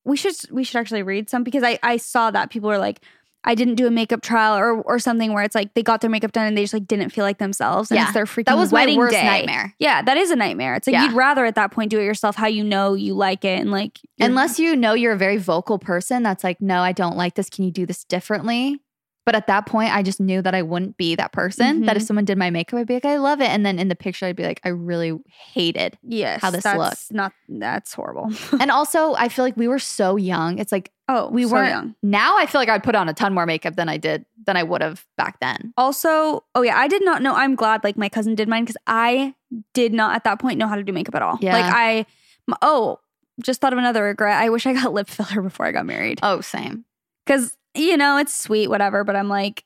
[0.06, 3.02] we should we should actually read some because I I saw that people are like
[3.46, 6.10] I didn't do a makeup trial or or something where it's like they got their
[6.10, 8.04] makeup done and they just like didn't feel like themselves and Yeah.
[8.06, 9.24] it's their freaking That was my wedding worst day.
[9.26, 9.74] nightmare.
[9.80, 10.76] Yeah, that is a nightmare.
[10.76, 11.06] It's like Yeah.
[11.06, 13.72] you'd rather at that point do it yourself how you know you like it and
[13.72, 17.36] like Unless you know you're a very vocal person that's like, no, I don't like
[17.36, 17.50] this.
[17.50, 18.82] Can you do this differently?
[19.30, 21.86] But at that point, I just knew that I wouldn't be that person.
[21.86, 22.08] That if Mhm.
[22.08, 23.50] someone did my makeup, I'd be like, I love it.
[23.50, 25.20] And then in the picture, I'd be like, I really
[25.54, 26.00] hated.
[26.02, 27.12] yes, how this that's looked.
[27.12, 28.32] Not that's horrible.
[28.60, 30.58] and also, I feel like we were so young.
[30.58, 31.70] It's like oh, we so weren't.
[31.70, 31.96] young.
[32.02, 34.58] Now I feel like I'd put on a ton more makeup than I did than
[34.58, 35.74] I would have back then.
[35.78, 37.36] Also, oh yeah, I did not know.
[37.36, 39.36] I'm glad like my cousin did mine because I
[39.76, 41.38] did not at that point know how to do makeup at all.
[41.40, 41.54] Yeah.
[41.54, 42.06] Like I,
[42.64, 43.00] oh,
[43.44, 44.42] just thought of another regret.
[44.42, 46.86] I wish I got lip filler before I got married Oh, same.
[47.26, 49.04] because you know it's sweet, whatever.
[49.04, 49.64] But I'm like,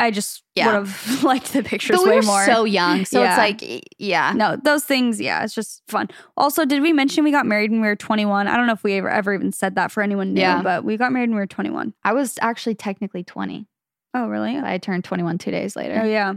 [0.00, 0.66] I just Yeah.
[0.66, 2.44] would have liked the pictures But we way were more.
[2.44, 3.04] so young.
[3.04, 3.30] So Yeah.
[3.30, 4.32] it's like, yeah.
[4.34, 6.08] no, those things, yeah, it's just fun.
[6.36, 8.48] Also, did we mention we got married when we were 21?
[8.48, 10.62] I don't know if we ever, ever even said that for anyone new, Yeah.
[10.62, 11.94] but we got married when we were 21.
[12.02, 13.66] I was actually technically 20.
[14.14, 14.56] Oh, really?
[14.58, 16.00] I turned 21 two days later.
[16.02, 16.34] Oh, yeah.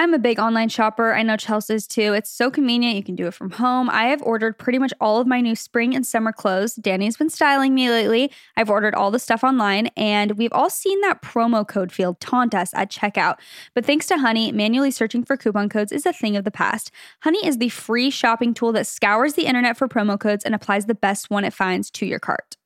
[0.00, 1.12] I'm a big online shopper.
[1.12, 2.12] I know Chelsey's too.
[2.12, 2.94] It's so convenient.
[2.94, 3.90] You can do it from home.
[3.90, 6.74] I have ordered pretty much all of my new spring and summer clothes.
[6.74, 8.30] Danny's been styling me lately.
[8.56, 12.54] I've ordered all the stuff online, and we've all seen that promo code field taunt
[12.54, 13.38] us at checkout.
[13.74, 16.92] But thanks to Honey, manually searching for coupon codes is a thing of the past.
[17.22, 20.86] Honey is the free shopping tool that scours the internet for promo codes and applies
[20.86, 22.57] the best one it finds to your cart.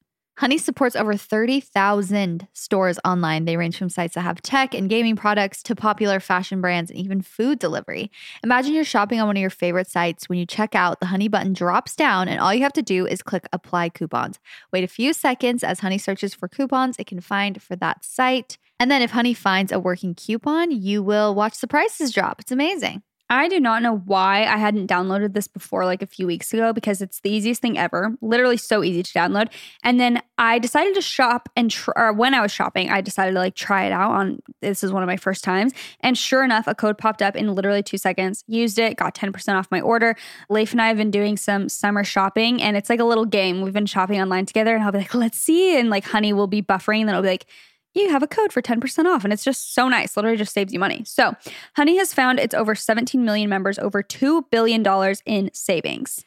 [0.43, 3.45] Honey supports over 30,000 stores online.
[3.45, 6.99] They range from sites that have tech and gaming products to popular fashion brands and
[6.99, 8.11] even food delivery.
[8.43, 10.29] Imagine you're shopping on one of your favorite sites.
[10.29, 13.07] When you check out, the Honey button drops down, and all you have to do
[13.07, 14.41] is click apply coupons.
[14.73, 18.59] Wait a few seconds as Honey searches for coupons it can find for that site.
[18.81, 22.41] And then if Honey finds a working coupon, you will watch the prices drop.
[22.41, 23.05] It's amazing.
[23.33, 26.75] I do not know why I hadn't downloaded this before, like a few weeks ago,
[26.75, 28.15] because it's the easiest thing ever.
[28.21, 29.49] Literally so easy to download.
[29.83, 33.33] And then I decided to shop and, tr- or when I was shopping, I decided
[33.33, 34.43] to like try it out on.
[34.61, 37.55] This is one of my first times, and sure enough, a code popped up in
[37.55, 38.45] literally two seconds.
[38.49, 40.15] Used it, got ten percent off my order.
[40.51, 43.63] Leif and I have been doing some summer shopping, and it's like a little game.
[43.63, 46.49] We've been shopping online together, and I'll be like, "Let's see," and like Honey we'll
[46.49, 47.47] be buffering, and then I'll be like
[47.95, 50.73] you have a code for 10% off and it's just so nice literally just saves
[50.73, 51.35] you money so
[51.77, 54.85] honey has found its over 17 million members over $2 billion
[55.27, 56.25] in savings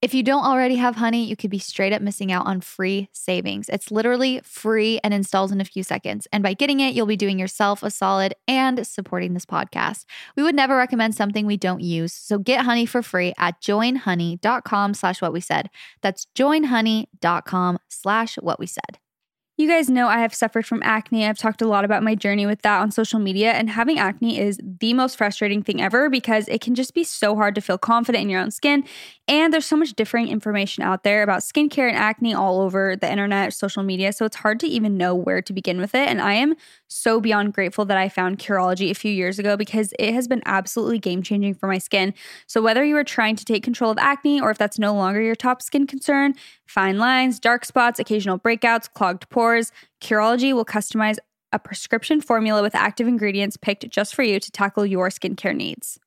[0.00, 3.08] If you don't already have Honey, you could be straight up missing out on free
[3.12, 3.68] savings.
[3.68, 6.28] It's literally free and installs in a few seconds.
[6.32, 10.04] And by getting it, you'll be doing yourself a solid and supporting this podcast.
[10.36, 12.12] We would never recommend something we don't use.
[12.12, 15.68] So get Honey for free at joinhoney.com slash what we said.
[16.00, 18.98] That's joinhoney.com slash what we said.
[19.58, 21.26] You guys know I have suffered from acne.
[21.26, 24.38] I've talked a lot about my journey with that on social media, and having acne
[24.38, 27.76] is the most frustrating thing ever because it can just be so hard to feel
[27.76, 28.84] confident in your own skin.
[29.28, 33.10] And there's so much differing information out there about skincare and acne all over the
[33.12, 34.10] internet, social media.
[34.14, 36.08] So it's hard to even know where to begin with it.
[36.08, 36.56] And I am
[36.88, 40.40] so beyond grateful that I found Curology a few years ago because it has been
[40.46, 42.14] absolutely game changing for my skin.
[42.46, 45.20] So whether you are trying to take control of acne or if that's no longer
[45.20, 51.18] your top skin concern, fine lines, dark spots, occasional breakouts, clogged pores, Curology will customize
[51.52, 55.98] a prescription formula with active ingredients picked just for you to tackle your skincare needs.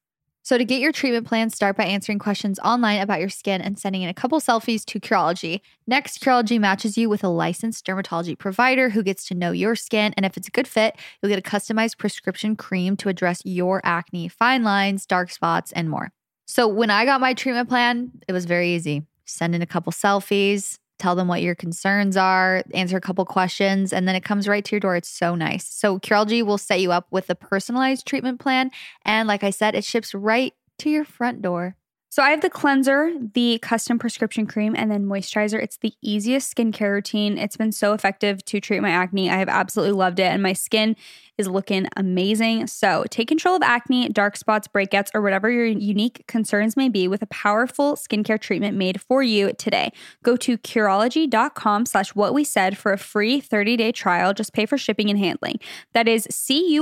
[0.43, 3.77] So, to get your treatment plan, start by answering questions online about your skin and
[3.77, 5.61] sending in a couple selfies to Curology.
[5.85, 10.13] Next, Curology matches you with a licensed dermatology provider who gets to know your skin.
[10.17, 13.81] And if it's a good fit, you'll get a customized prescription cream to address your
[13.83, 16.11] acne, fine lines, dark spots, and more.
[16.47, 19.05] So, when I got my treatment plan, it was very easy.
[19.25, 23.91] Send in a couple selfies, tell them what your concerns are, answer a couple questions,
[23.91, 24.95] and then it comes right to your door.
[24.95, 25.67] It's so nice.
[25.67, 28.71] So, Curology will set you up with a personalized treatment plan.
[29.03, 31.75] And like I said, it ships right to your front door.
[32.11, 35.63] So I have the cleanser, the custom prescription cream, and then moisturizer.
[35.63, 37.37] It's the easiest skincare routine.
[37.37, 39.29] It's been so effective to treat my acne.
[39.29, 40.97] I have absolutely loved it, and my skin
[41.37, 42.67] is looking amazing.
[42.67, 47.07] So take control of acne, dark spots, breakouts, or whatever your unique concerns may be
[47.07, 49.91] with a powerful skincare treatment made for you today.
[50.23, 54.33] Go to Curology.com slash what we said for a free 30-day trial.
[54.33, 55.59] Just pay for shipping and handling.
[55.93, 56.79] That is C-U-R-O-L-O-G-Y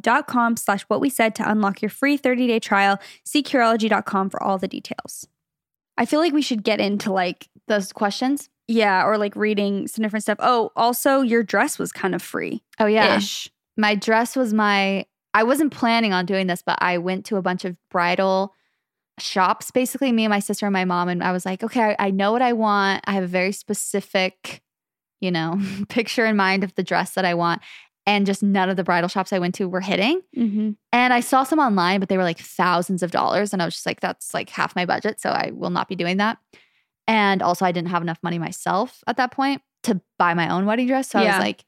[0.00, 2.98] dot com slash what we said to unlock your free 30-day trial.
[3.24, 5.28] See Curology.com for all the details.
[5.96, 8.50] I feel like we should get into like Those questions?
[8.66, 10.38] Yeah, or like reading some different stuff.
[10.40, 12.62] Oh, also your dress was kind of free.
[12.78, 13.16] Oh, yeah.
[13.16, 13.50] Ish.
[13.76, 17.42] my dress was my I wasn't planning on doing this, but I went to a
[17.42, 18.54] bunch of bridal
[19.18, 22.06] shops, basically me and my sister and my mom, and I was like, okay, I,
[22.06, 23.02] I know what I want.
[23.06, 24.62] I have a very specific,
[25.20, 27.62] you know, picture in mind of the dress that I want.
[28.06, 30.20] And just none of the bridal shops I went to were hitting.
[30.36, 30.72] Mm-hmm.
[30.92, 33.54] And I saw some online, but they were like thousands of dollars.
[33.54, 35.20] And I was just like, that's like half my budget.
[35.22, 36.36] So I will not be doing that.
[37.06, 40.66] And also, I didn't have enough money myself at that point to buy my own
[40.66, 41.10] wedding dress.
[41.10, 41.64] So I was like,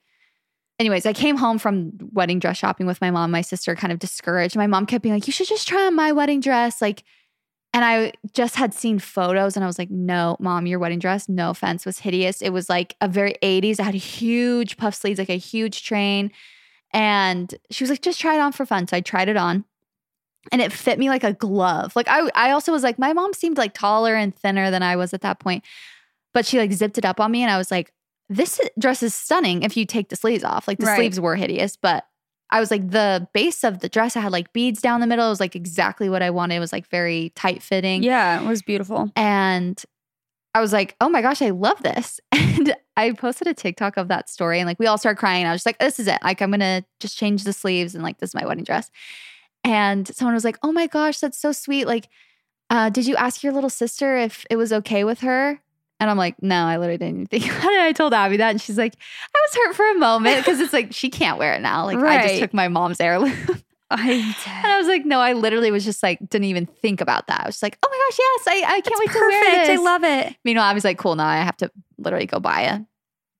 [0.78, 3.98] anyways, I came home from wedding dress shopping with my mom, my sister, kind of
[3.98, 4.56] discouraged.
[4.56, 6.80] My mom kept being like, you should just try on my wedding dress.
[6.80, 7.04] Like,
[7.74, 11.28] and I just had seen photos and I was like, no, mom, your wedding dress,
[11.28, 12.40] no offense, was hideous.
[12.40, 13.78] It was like a very 80s.
[13.78, 16.32] I had huge puff sleeves, like a huge train.
[16.92, 18.88] And she was like, just try it on for fun.
[18.88, 19.66] So I tried it on
[20.52, 21.94] and it fit me like a glove.
[21.96, 24.96] Like I I also was like, my mom seemed like taller and thinner than I
[24.96, 25.64] was at that point.
[26.34, 27.92] But she like zipped it up on me and I was like,
[28.28, 30.66] this dress is stunning if you take the sleeves off.
[30.68, 30.96] Like the Right.
[30.96, 32.06] sleeves were hideous, but
[32.50, 35.26] I was like the base of the dress, I had like beads down the middle.
[35.26, 36.56] It was like exactly what I wanted.
[36.56, 38.02] It was like very tight fitting.
[38.02, 39.10] Yeah, it was beautiful.
[39.16, 39.82] And
[40.54, 42.20] I was like, oh my gosh, I love this.
[42.58, 45.44] And I posted a TikTok of that story and like we all started crying.
[45.44, 46.18] I was just like, this is it.
[46.22, 48.90] Like, I'm going to just change the sleeves and like, this is my wedding dress.
[49.66, 51.86] And someone was like, oh my gosh, that's so sweet.
[51.86, 52.08] Like,
[52.70, 55.60] uh, did you ask your little sister if it was okay with her?
[55.98, 57.80] And I'm like, no, I literally didn't even think about it.
[57.80, 58.50] I told Abby that.
[58.50, 58.94] And she's like,
[59.34, 61.84] I was hurt for a moment because it's like, she can't wear it now.
[61.84, 63.32] Like, I just took my mom's heirloom.
[63.90, 67.28] I And I was like, no, I literally was just like, didn't even think about
[67.28, 67.42] that.
[67.42, 69.66] I was just like, oh my gosh, yes, I, I can't wait to wear perfect.
[69.68, 69.78] this.
[69.78, 70.36] I love it.
[70.44, 72.80] Meanwhile, I was like, cool, now I have to literally go buy a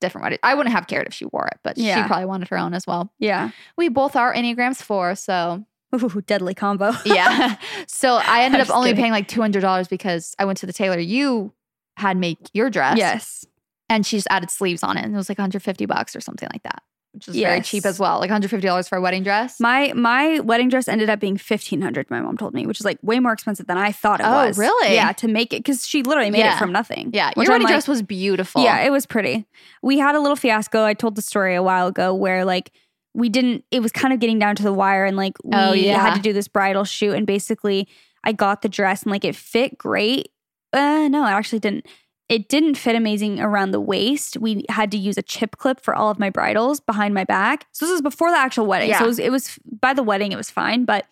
[0.01, 0.39] different one.
[0.43, 2.01] I wouldn't have cared if she wore it, but Yeah.
[2.03, 3.13] she probably wanted her own as well.
[3.19, 3.51] Yeah.
[3.77, 5.65] We both are Enneagrams four, so
[6.03, 6.93] Ooh, deadly combo.
[7.05, 7.57] yeah.
[7.87, 9.03] so I ended up only kidding.
[9.05, 11.53] paying like $200 because I went to the tailor you
[11.97, 12.99] had make your dress.
[12.99, 13.45] yes.
[13.89, 15.05] And she just added sleeves on it.
[15.05, 16.83] And it was like 150 bucks or something like that,
[17.13, 18.19] which was very cheap as well.
[18.19, 19.61] Like $150 for a wedding dress.
[19.61, 22.11] My my wedding dress ended up being fifteen hundred.
[22.11, 24.47] My mom told me, which is like way more expensive than I thought it Oh,
[24.47, 24.59] was.
[24.59, 24.95] really?
[24.95, 26.57] Yeah, to make it because she literally made Yeah.
[26.57, 27.11] it from nothing.
[27.15, 27.31] yeah.
[27.37, 28.65] Your wedding like, dress was beautiful.
[28.65, 29.47] Yeah, it was pretty.
[29.83, 30.83] We had a little fiasco.
[30.85, 32.73] I told the story a while ago where like
[33.17, 35.73] we didn't it was kind of getting down to the wire and like we Oh,
[35.73, 35.99] yeah.
[36.01, 37.89] had to do this bridal shoot and basically
[38.23, 40.29] I got the dress and like it fit great.
[40.73, 41.87] Uh no, it actually didn't.
[42.29, 44.37] It didn't fit amazing around the waist.
[44.37, 47.67] We had to use a chip clip for all of my bridals behind my back.
[47.71, 48.89] So this was before the actual wedding.
[48.91, 48.99] Yeah.
[48.99, 51.07] So it was, it was by the wedding it was fine, but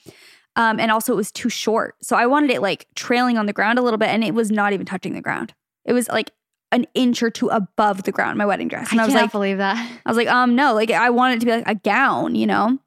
[0.56, 1.94] um and also it was too short.
[2.02, 4.50] So I wanted it like trailing on the ground a little bit and it was
[4.50, 5.54] not even touching the ground.
[5.84, 6.30] It was like
[6.74, 8.90] an inch or two above the ground, my wedding dress.
[8.90, 9.76] And I, I was can't like, believe that.
[10.04, 12.46] I was like, um, no, like I want it to be like a gown, you
[12.46, 12.78] know?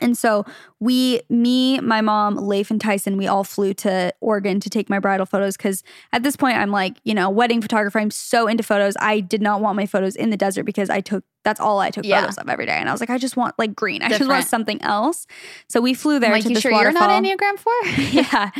[0.00, 0.44] And so
[0.80, 4.98] we, me, my mom, Leif, and Tyson, we all flew to Oregon to take my
[4.98, 8.00] bridal photos because at this point I'm like, you know, wedding photographer.
[8.00, 8.94] I'm so into photos.
[8.98, 11.90] I did not want my photos in the desert because I took that's all I
[11.90, 12.22] took Yeah.
[12.22, 12.72] photos of every day.
[12.72, 14.02] And I was like, I just want like green.
[14.02, 15.28] I just want something else.
[15.68, 17.08] So we flew there I'm like, to you sure waterfall.
[17.08, 17.72] you're not Enneagram 4?
[18.10, 18.50] yeah.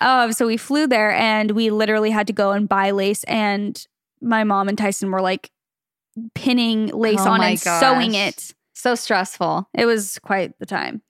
[0.00, 3.22] Um, so we flew there and we literally had to go and buy lace.
[3.24, 3.86] And
[4.22, 5.50] my mom and Tyson were like,
[6.34, 8.54] pinning lace Oh on and sewing it.
[8.74, 9.68] So stressful.
[9.74, 11.02] It was quite the time.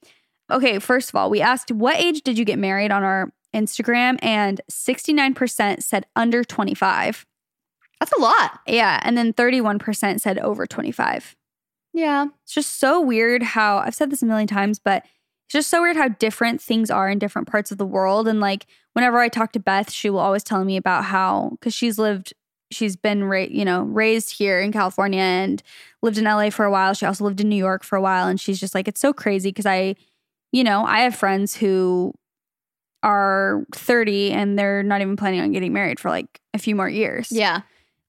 [0.50, 4.18] Okay, first of all, we asked what age did you get married on our Instagram,
[4.22, 7.26] and 69% said under 25.
[8.00, 8.60] That's a lot.
[8.66, 11.36] Yeah, and then 31% said over 25.
[11.94, 12.26] Yeah.
[12.42, 15.04] It's just so weird how I've said this a million times, but
[15.46, 18.26] it's just so weird how different things are in different parts of the world.
[18.26, 21.74] And like whenever I talk to Beth, she will always tell me about how because
[21.74, 22.32] she's lived,
[22.72, 25.62] she's been ra- you know raised here in California and
[26.02, 26.94] lived in LA for a while.
[26.94, 29.12] She also lived in New York for a while, and she's just like it's so
[29.12, 29.94] crazy because I,
[30.52, 32.14] you know, I have friends who
[33.02, 36.88] are 30 and they're not even planning on getting married for like a few more
[36.88, 37.62] years Yeah.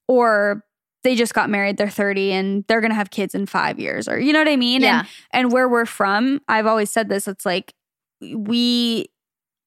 [0.06, 0.62] or
[1.02, 4.20] they just got married they're 30 and they're gonna have kids in five years or
[4.20, 5.00] you know what i mean Yeah.
[5.00, 5.08] and,
[5.46, 7.74] and where we're from i've always said this it's like
[8.36, 9.06] we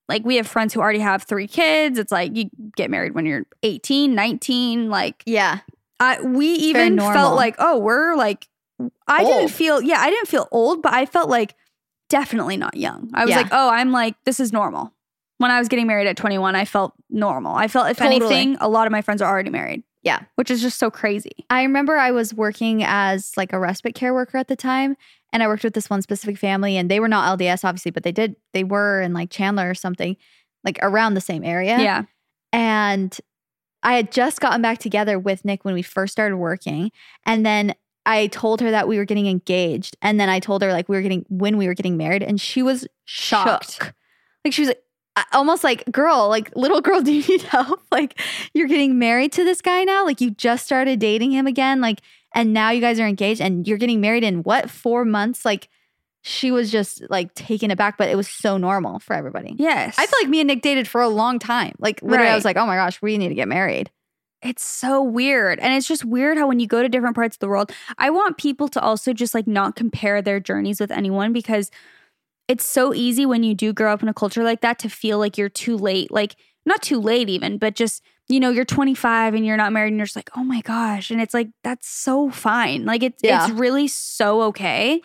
[0.10, 3.26] like we have friends who already have three kids it's like you get married when
[3.26, 5.60] you're 18 19 like Yeah.
[6.00, 8.48] I, we very even felt like oh we're like
[9.08, 11.56] i didn't feel yeah i didn't feel old but i felt like
[12.10, 13.38] definitely not young i was Yeah.
[13.38, 14.93] like oh i'm like this is normal
[15.39, 18.15] when i was getting married at 21 i felt normal i felt if Totally.
[18.17, 20.20] anything a lot of my friends are already married Yeah.
[20.36, 24.13] which is just so crazy I remember I was working as like a respite care
[24.13, 24.96] worker at the time,
[25.34, 28.04] and I worked with this one specific family, and they were not LDS, obviously, but
[28.04, 30.18] they did they were in like Chandler or something,
[30.63, 31.80] like around the same area.
[31.80, 32.04] yeah.
[32.54, 33.18] And
[33.84, 36.92] I had just gotten back together with Nick when we first started working,
[37.26, 37.74] and then
[38.06, 40.96] I told her that we were getting engaged, and then I told her like we
[40.96, 43.74] were getting when we were getting married, and she was Shocked.
[43.74, 43.94] shook.
[44.46, 44.82] Like she was like,
[45.34, 47.82] almost like, girl, like little girl, do you need help?
[47.92, 48.20] Like
[48.54, 50.06] you're getting married to this guy now.
[50.06, 51.82] Like you just started dating him again.
[51.82, 52.02] Like,
[52.34, 55.46] and now you guys are engaged and you're getting married in what, four months?
[55.46, 55.70] Like
[56.22, 59.56] she was just like taken aback, but it was so normal for everybody.
[59.58, 59.96] Yes.
[59.98, 61.74] I feel like me and Nick dated for a long time.
[61.80, 63.90] Like literally, I was like, oh my gosh, we need to get married.
[64.42, 65.60] it's so weird.
[65.60, 68.10] And it's just weird how when you go to different parts of the world, I
[68.10, 71.72] want people to also just like not compare their journeys with anyone because
[72.48, 75.18] it's so easy when you do grow up in a culture like that to feel
[75.18, 76.12] like you're too late.
[76.12, 76.36] Like,
[76.66, 79.98] not too late even, but just, you know, you're 25 and you're not married and
[79.98, 81.12] you're just like, oh my gosh.
[81.12, 82.86] And it's like, that's so fine.
[82.86, 83.46] Like, it's, Yeah.
[83.46, 85.02] it's really so okay.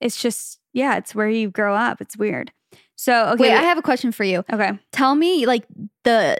[0.00, 2.00] It's just, yeah, it's where you grow up.
[2.00, 2.52] It's weird.
[2.96, 3.42] So, okay.
[3.42, 4.44] Wait, I have a question for you.
[4.52, 4.78] okay.
[4.92, 5.64] Tell me like
[6.04, 6.38] the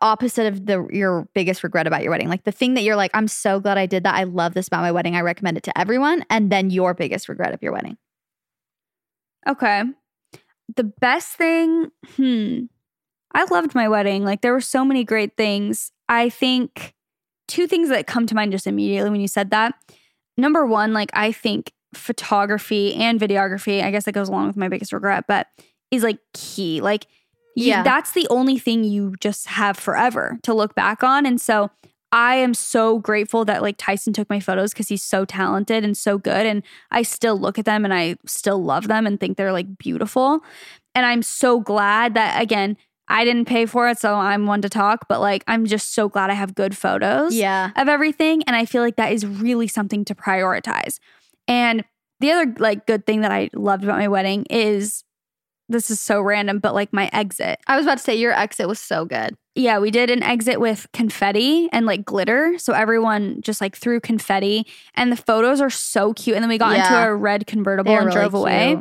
[0.00, 2.28] opposite of the your biggest regret about your wedding.
[2.28, 4.14] Like the thing that you're like, I'm so glad I did that.
[4.14, 5.16] I love this about my wedding.
[5.16, 6.24] I recommend it to everyone.
[6.30, 7.96] And then your biggest regret of your wedding.
[9.48, 9.82] Okay.
[10.76, 12.64] The best thing, hmm.
[13.32, 14.24] I loved my wedding.
[14.24, 15.92] Like there were so many great things.
[16.08, 16.94] I think
[17.48, 19.74] two things that come to mind just immediately when you said that.
[20.36, 24.68] Number one, like I think photography and videography, I guess that goes along with my
[24.68, 25.46] biggest regret, but
[25.90, 26.80] is like key.
[26.80, 27.06] Like
[27.56, 27.82] you- Yeah.
[27.82, 31.26] that's the only thing you just have forever to look back on.
[31.26, 31.70] And so
[32.12, 35.96] I am so grateful that like Tyson took my photos because he's so talented and
[35.96, 36.44] so good.
[36.46, 39.78] And I still look at them and I still love them and think they're like
[39.78, 40.40] beautiful.
[40.94, 42.76] And I'm so glad that again,
[43.10, 46.08] I didn't pay for it, so I'm one to talk, but like I'm just so
[46.08, 47.70] glad I have good photos Yeah.
[47.76, 48.42] of everything.
[48.46, 50.98] And I feel like that is really something to prioritize.
[51.48, 51.84] And
[52.20, 55.04] the other like good thing that I loved about my wedding is
[55.68, 57.60] this is so random, but like my exit.
[57.66, 59.36] I was about to say your exit was so good.
[59.54, 62.58] Yeah, we did an exit with confetti and like glitter.
[62.58, 66.36] So everyone just like threw confetti and the photos are so cute.
[66.36, 68.78] And then we got into a red convertible They're and really drove away.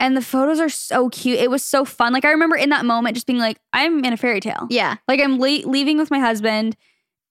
[0.00, 1.38] And the photos are so cute.
[1.38, 2.12] It was so fun.
[2.12, 4.66] Like I remember in that moment just being like, I'm in a fairy tale.
[4.70, 4.96] Yeah.
[5.08, 6.76] Like I'm le- leaving with my husband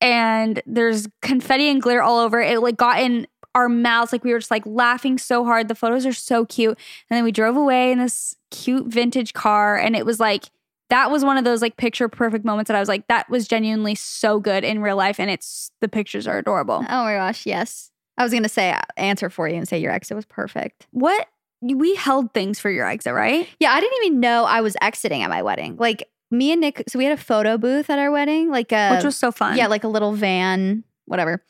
[0.02, 2.42] and there's confetti and glitter all over.
[2.42, 3.26] It like got in
[3.56, 4.12] our mouths.
[4.12, 5.68] Like we were just like laughing so hard.
[5.68, 6.78] The photos are so cute.
[7.10, 9.78] And then we drove away in this cute vintage car.
[9.78, 10.46] And it was like,
[10.90, 13.48] that was one of those like picture perfect moments that I was like, that was
[13.48, 15.20] genuinely so good in real life.
[15.20, 16.86] And it's the pictures are adorable.
[16.88, 17.46] Oh my gosh.
[17.46, 17.92] Yes.
[18.18, 20.88] I was going to say uh, answer for you and say your exit was perfect.
[20.92, 21.28] What
[21.62, 23.48] we held things for your exit, right?
[23.60, 23.72] Yeah.
[23.72, 25.76] I didn't even know I was exiting at my wedding.
[25.78, 28.96] Like me and Nick, so we had a photo booth at our wedding, like a,
[28.96, 29.58] Which was so fun.
[29.58, 31.44] yeah, like a little van, whatever.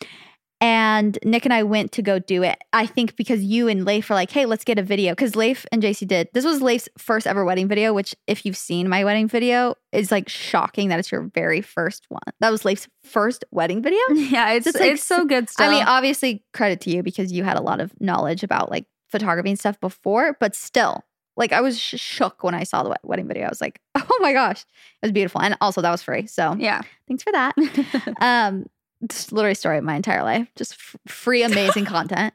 [0.59, 2.57] And Nick and I went to go do it.
[2.73, 5.11] I think because you and Leif were like, hey, let's get a video.
[5.11, 6.29] Because Leif and JC did.
[6.33, 10.11] This was Leif's first ever wedding video, which, if you've seen my wedding video, is
[10.11, 12.21] like shocking that it's your very first one.
[12.39, 13.99] That was Leif's first wedding video.
[14.15, 15.67] yeah, it's It's it's, so good stuff.
[15.67, 18.85] I mean, obviously, credit to you because you had a lot of knowledge about like
[19.09, 21.03] photography and stuff before, but still,
[21.35, 23.45] like I was sh- shook when I saw the wedding video.
[23.45, 25.41] I was like, oh my gosh, it was beautiful.
[25.41, 26.27] And also, that was free.
[26.27, 26.81] So yeah.
[27.07, 27.55] thanks for that.
[28.21, 28.65] um,
[29.07, 32.33] just literally story of my entire life, just f- free, amazing content.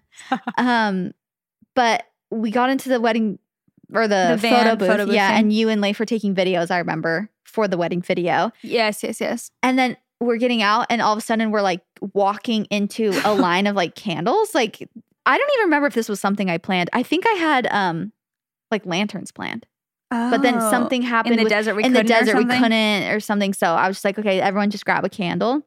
[0.56, 1.12] Um,
[1.74, 3.38] but we got into the wedding
[3.92, 5.38] or the, The van photo booth, photo booth yeah, thing.
[5.38, 6.70] and you and Leif were taking videos.
[6.70, 9.50] I remember for the wedding video, yes, yes, yes.
[9.62, 11.80] and then we're getting out and all of a sudden we're like
[12.14, 14.54] walking into a line of like candles.
[14.54, 14.88] Like
[15.26, 16.90] I don't even remember if this was something I planned.
[16.92, 18.12] I think I had um
[18.70, 19.66] like lanterns planned.
[20.10, 20.70] But then Oh.
[20.70, 21.74] something happened in the with- desert.
[21.74, 23.54] We in the desert we couldn't or something.
[23.54, 25.62] So I was just like, okay, everyone just grab a candle.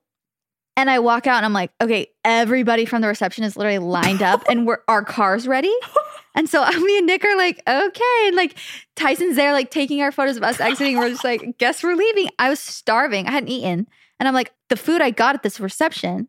[0.77, 4.21] And I walk out and I'm like, okay, everybody from the reception is literally lined
[4.21, 5.73] up and we're our car's ready.
[6.37, 8.27] And so me and Nick are like, okay.
[8.27, 8.57] And like
[8.97, 10.97] Tyson's there, like taking our photos of us exiting.
[10.97, 12.27] We're just like, guess we're leaving.
[12.37, 13.25] I was starving.
[13.25, 13.87] I hadn't eaten.
[14.19, 16.27] And I'm like, the food I got at this reception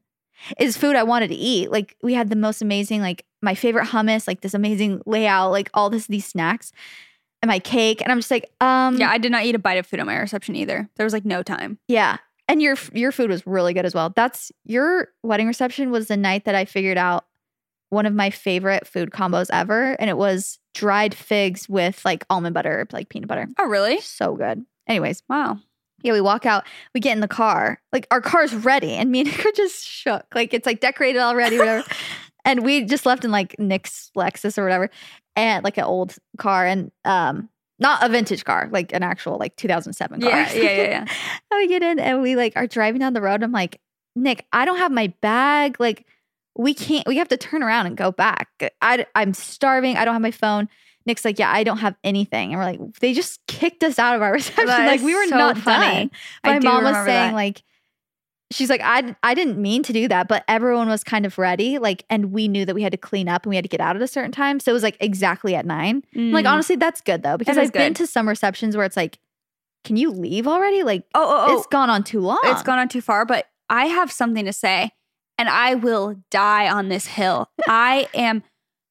[0.59, 1.71] is food I wanted to eat.
[1.71, 5.71] Like we had the most amazing, like my favorite hummus, like this amazing layout, like
[5.75, 6.73] all this these snacks
[7.43, 8.01] and my cake.
[8.03, 10.07] And I'm just like, um Yeah, I did not eat a bite of food at
[10.07, 10.89] my reception either.
[10.97, 11.79] There was like no time.
[11.89, 12.19] yeah.
[12.49, 14.13] And your your food was really good as well.
[14.15, 17.25] That's your wedding reception was the night that I figured out
[17.91, 19.93] one of my favorite food combos ever.
[19.99, 23.49] And it was dried figs with like almond butter, like peanut butter.
[23.59, 24.01] Oh, really?
[24.01, 24.65] So good.
[24.87, 25.59] Anyways, Wow.
[26.03, 27.81] Yeah, we walk out, we get in the car.
[27.93, 28.93] Like our car's ready.
[28.93, 30.27] And me and Nick are just shook.
[30.35, 31.87] Like it's like decorated already, whatever.
[32.45, 34.91] and we just left in like Nick's Lexus or whatever.
[35.35, 39.57] And like an old car and um not a vintage car, like an actual like
[39.57, 40.31] 2007 car.
[40.31, 41.07] Yeah, yeah, yeah, yeah.
[41.51, 43.43] And we get in and we like are driving down the road.
[43.43, 43.81] I'm like,
[44.15, 45.79] Nick, I don't have my bag.
[45.79, 46.07] Like,
[46.57, 48.49] we can't, we have to turn around and go back.
[48.81, 49.99] I, I'm starving.
[49.99, 50.69] I don't have my phone.
[51.07, 52.53] Nick's like, yeah, I don't have anything.
[52.53, 54.67] And we're like, they just kicked us out of our reception.
[54.67, 56.09] That like, we were so not funny.
[56.09, 56.11] done.
[56.45, 57.35] My mom was saying, that.
[57.35, 57.63] like,
[58.51, 61.79] she's like, I, I didn't mean to do that, but everyone was kind of ready.
[61.79, 63.81] Like, and we knew that we had to clean up and we had to get
[63.81, 64.61] out at a certain time.
[64.61, 66.03] So it was like exactly at nine.
[66.15, 66.51] I'm Like, Mm.
[66.53, 69.19] honestly, that's good though, because I've been to some receptions where it's like,
[69.85, 70.83] can you leave already?
[70.83, 71.59] Like, oh, oh, oh.
[71.59, 72.41] it's gone on too long.
[72.45, 74.91] It's gone on too far, but I have something to say,
[75.39, 77.51] and I will die on this hill.
[77.69, 78.43] I am,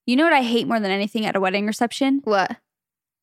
[0.05, 2.21] you know what I hate more than anything at a wedding reception?
[2.23, 2.57] What?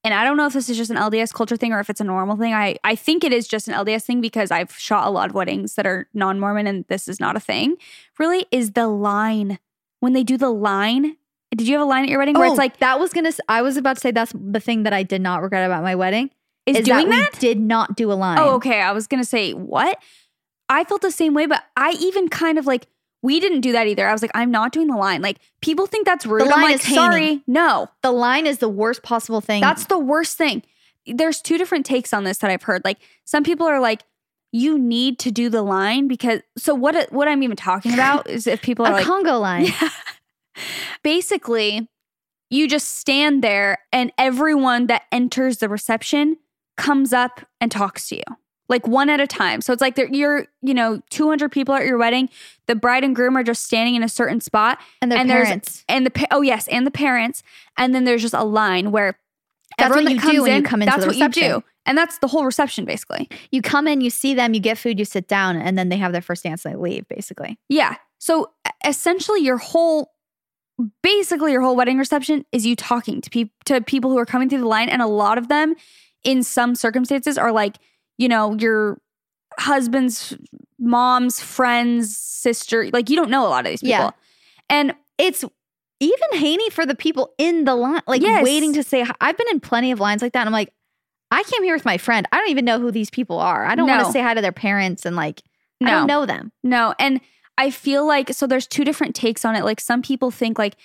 [0.04, 2.00] And I don't know if this is just an LDS culture thing or if it's
[2.00, 2.52] a normal thing.
[2.54, 5.34] I, I think it is just an LDS thing because I've shot a lot of
[5.34, 7.76] weddings that are non Mormon and this is not a thing.
[8.18, 9.58] Really, is the line.
[10.00, 11.16] When they do the line,
[11.56, 13.12] did you have a line at your wedding where it's oh, like, Oh, that was
[13.12, 13.30] gonna.
[13.48, 15.94] I was about to say that's the thing that I did not regret about my
[15.94, 16.30] wedding
[16.66, 17.40] is, is doing that, that?
[17.40, 18.38] we did not do a line.
[18.40, 18.80] Oh, okay.
[18.80, 20.02] I was gonna say what?
[20.68, 22.88] I felt the same way, but I even kind of like
[23.22, 24.08] we didn't do that either.
[24.08, 25.22] I was like, I'm not doing the line.
[25.22, 26.42] Like people think that's rude.
[26.42, 29.60] I'm line like, is sorry, no, The line is the worst possible thing.
[29.60, 30.62] that's the worst thing.
[31.06, 32.82] There's two different takes on this that I've heard.
[32.84, 34.02] Like some people are like,
[34.52, 36.40] you need to do the line because.
[36.58, 37.10] So what?
[37.10, 39.64] What I'm even talking about is if people a are like, Congo line.
[39.66, 39.88] Yeah.
[41.02, 41.88] Basically,
[42.50, 46.36] you just stand there and everyone that enters the reception
[46.76, 48.22] comes up and talks to you.
[48.72, 49.60] Like one at a time.
[49.60, 52.30] So it's like you're, you know, 200 people at your wedding.
[52.66, 54.78] The bride and groom are just standing in a certain spot.
[55.02, 55.84] And and parents.
[55.90, 57.42] And the, oh, yes, and the parents.
[57.76, 59.18] And then there's just a line where
[59.76, 61.26] That's everyone what that you comes do when you come into that's the what you
[61.26, 61.60] reception.
[61.60, 61.64] do.
[61.84, 63.28] And that's the whole reception, basically.
[63.50, 65.98] You come in, you see them, you get food, you sit down, and then they
[65.98, 67.06] have their first dance and they leave.
[67.08, 67.96] Basically, Yeah.
[68.18, 68.52] So
[68.86, 70.12] essentially, your whole,
[71.02, 74.48] basically, your whole wedding reception is you talking to people to people who are coming
[74.48, 75.74] through the line, and a lot of them,
[76.24, 77.76] in some circumstances, are like,
[78.18, 78.98] you know, your
[79.58, 80.36] husband's
[80.78, 82.88] mom's friend's sister.
[82.92, 84.10] Like you don't know a lot of these people, Yeah.
[84.70, 85.44] and it's
[86.00, 88.42] even Haney for the people in the line, like Yes.
[88.44, 89.02] waiting to say.
[89.02, 89.12] hi.
[89.20, 90.40] I've been in plenty of lines like that.
[90.40, 90.72] And I'm like,
[91.30, 92.26] I came here with my friend.
[92.32, 93.64] I don't even know who these people are.
[93.64, 95.42] I don't want to say hi to their parents and like
[95.84, 96.52] I don't know them.
[96.62, 97.20] No, and
[97.58, 99.64] I feel like so there's two different takes on it.
[99.64, 100.76] Like some people think like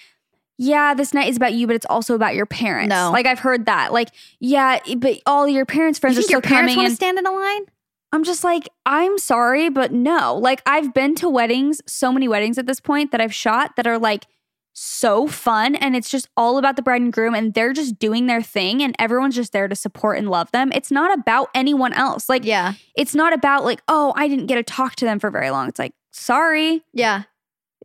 [0.58, 2.90] yeah, this night is about you, but it's also about your parents.
[2.90, 3.12] No.
[3.12, 3.94] Like I've heard that.
[3.94, 6.90] Like, yeah, but all your parents' You friends are think still your parents coming want
[6.90, 7.66] to stand in a line?
[8.12, 10.36] I'm just like, I'm sorry, but no.
[10.36, 13.86] Like, I've been to weddings, so many weddings at this point that I've shot that
[13.86, 14.26] are like
[14.74, 15.76] so fun.
[15.76, 18.82] And it's just all about the bride and groom, and they're just doing their thing,
[18.82, 20.72] and everyone's just there to support and love them.
[20.74, 22.30] It's not about anyone else.
[22.30, 25.30] Like, Yeah, it's not about like, oh, I didn't get to talk to them for
[25.30, 25.68] very long.
[25.68, 27.24] It's like, sorry, yeah.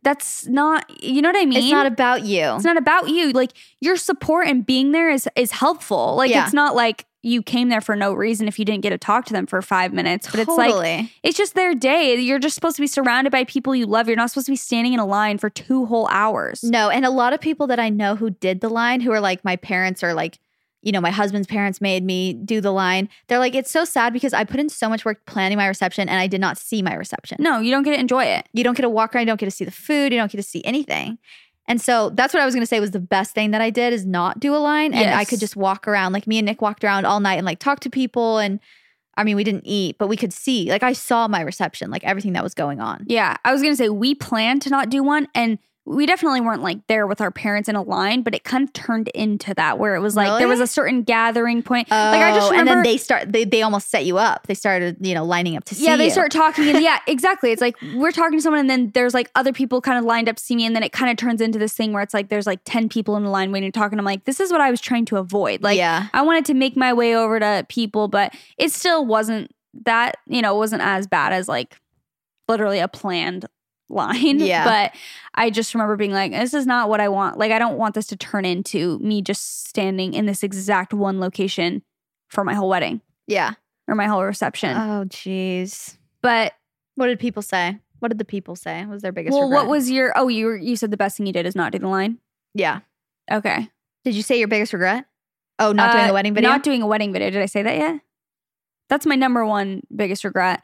[0.03, 1.59] That's not, you know what I mean?
[1.63, 2.55] It's not about you.
[2.55, 3.31] It's not about you.
[3.31, 3.51] Like
[3.81, 6.15] your support and being there is is helpful.
[6.15, 6.43] Like Yeah.
[6.43, 9.23] it's not like you came there for no reason if you didn't get to talk
[9.25, 10.29] to them for five minutes.
[10.29, 12.15] But it's like it's just their day.
[12.19, 14.07] You're just supposed to be surrounded by people you love.
[14.07, 16.63] You're not supposed to be standing in a line for two whole hours.
[16.63, 19.21] No, and a lot of people that I know who did the line, who are
[19.21, 20.37] like my parents are like,
[20.83, 23.09] you know, my husband's parents made me do the line.
[23.27, 26.09] They're like, it's so sad because I put in so much work planning my reception
[26.09, 27.37] and I did not see my reception.
[27.39, 28.47] No, you don't get to enjoy it.
[28.53, 30.31] You don't get to walk around, you don't get to see the food, you don't
[30.31, 31.17] get to see anything.
[31.65, 33.93] And so that's what I was gonna say was the best thing that I did
[33.93, 36.11] is not do a line and I could just walk around.
[36.11, 38.59] Like me and Nick walked around all night and like talk to people and
[39.15, 40.69] I mean we didn't eat, but we could see.
[40.69, 43.05] Like I saw my reception, like everything that was going on.
[43.07, 43.37] Yeah.
[43.45, 46.85] I was gonna say we planned to not do one and we definitely weren't like
[46.87, 49.95] there with our parents in a line, but it kind of turned into that where
[49.95, 51.89] it was like there was a certain gathering point.
[51.91, 53.31] Oh, like I just Oh, remember and then they start.
[53.33, 54.47] They, they almost set you up.
[54.47, 56.11] They started, you know, lining up to see yeah, they you.
[56.11, 57.51] start talking and yeah, exactly.
[57.51, 60.29] It's like we're talking to someone and then there's like other people kind of lined
[60.29, 62.13] up to see me and then it kind of turns into this thing where it's
[62.13, 64.39] like there's like 10 people in the line waiting to talk and I'm like this
[64.39, 65.61] is what I was trying to avoid.
[65.63, 66.07] Like Yeah.
[66.13, 69.51] I wanted to make my way over to people but it still wasn't
[69.85, 71.77] that, you know, it wasn't as bad as like
[72.47, 73.47] literally a planned
[73.93, 74.39] line.
[74.39, 74.63] Yeah.
[74.65, 74.95] But
[75.35, 77.37] I just remember being like this is not what I want.
[77.37, 81.19] Like I don't want this to turn into me just standing in this exact one
[81.19, 81.81] location
[82.29, 83.53] for my whole wedding Yeah.
[83.87, 84.75] or my whole reception.
[84.75, 85.97] Oh, jeez.
[86.21, 86.53] but
[86.95, 87.79] What did people say?
[87.99, 88.81] What did the people say?
[88.81, 89.61] What was their biggest well, regret?
[89.63, 90.11] what was your?
[90.17, 92.17] Oh, you were, you said the best thing you did is not do the line.
[92.53, 92.81] Yeah.
[93.31, 93.69] Okay,
[94.03, 95.05] Did you say your biggest regret?
[95.57, 96.49] Oh, not doing Uh, a wedding video?
[96.49, 97.29] Not doing a wedding video.
[97.29, 98.01] Did I say that yet?
[98.89, 100.61] That's my number one biggest regret.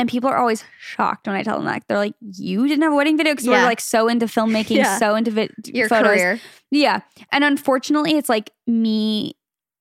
[0.00, 1.82] And people are always shocked when I tell them that.
[1.86, 3.62] They're like, "You didn't have a wedding video because Yeah.
[3.62, 4.98] we're like so into filmmaking, Yeah.
[4.98, 6.40] so into vi- your photos." career.
[6.72, 9.34] Yeah, and unfortunately, it's like me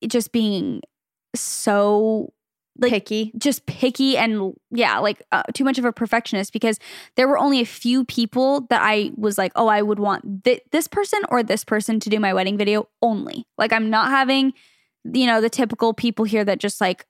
[0.07, 0.81] just being
[1.35, 2.33] so
[2.81, 3.31] like Picky.
[3.37, 6.79] just picky and yeah, like uh, too much of a perfectionist because
[7.17, 10.61] there were only a few people that I was like, oh, I would want th-
[10.71, 13.45] this person or this person to do my wedding video only.
[13.57, 14.53] Like I'm not having,
[15.03, 17.05] you know, the typical people here that just like.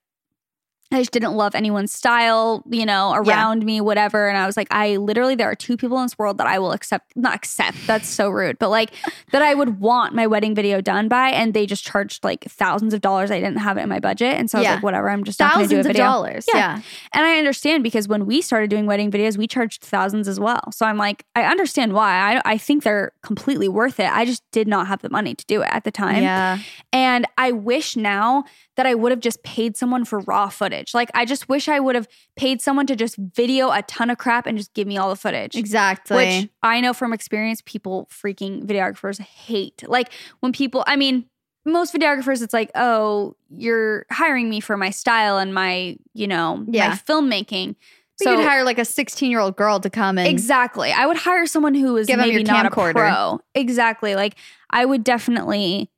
[0.91, 4.27] I just didn't love anyone's style, you know, around me, whatever.
[4.27, 6.57] And I was like, I literally, there are two people in this world that I
[6.57, 8.91] will accept, not accept, that's so rude, but like
[9.31, 11.29] that I would want my wedding video done by.
[11.29, 13.29] And they just charged like thousands of dollars.
[13.29, 14.33] I didn't have it in my budget.
[14.33, 14.73] And so I was Yeah.
[14.75, 16.45] like, whatever, I'm just not going to do a Thousands of dollars.
[16.53, 16.59] Yeah.
[16.77, 16.81] Yeah.
[17.13, 20.71] And I understand because when we started doing wedding videos, we charged thousands as well.
[20.71, 22.37] So I'm like, I understand why.
[22.37, 24.09] I, I think they're completely worth it.
[24.11, 26.23] I just did not have the money to do it at the time.
[26.23, 26.57] Yeah.
[26.91, 30.78] And I wish now that I would have just paid someone for raw footage.
[30.93, 34.17] Like, I just wish I would have paid someone to just video a ton of
[34.17, 35.55] crap and just give me all the footage.
[35.55, 36.15] Exactly.
[36.15, 39.83] Which I know from experience, people freaking videographers hate.
[39.87, 41.25] Like, when people, I mean,
[41.65, 46.65] most videographers, it's like, oh, you're hiring me for my style and my, you know,
[46.67, 46.89] Yeah.
[46.89, 47.75] my filmmaking.
[48.19, 50.91] we could hire like a 16 year old girl to come and Exactly.
[50.91, 53.39] I would hire someone who is maybe not a pro.
[53.55, 54.15] Exactly.
[54.15, 54.35] Like
[54.69, 55.89] I would definitely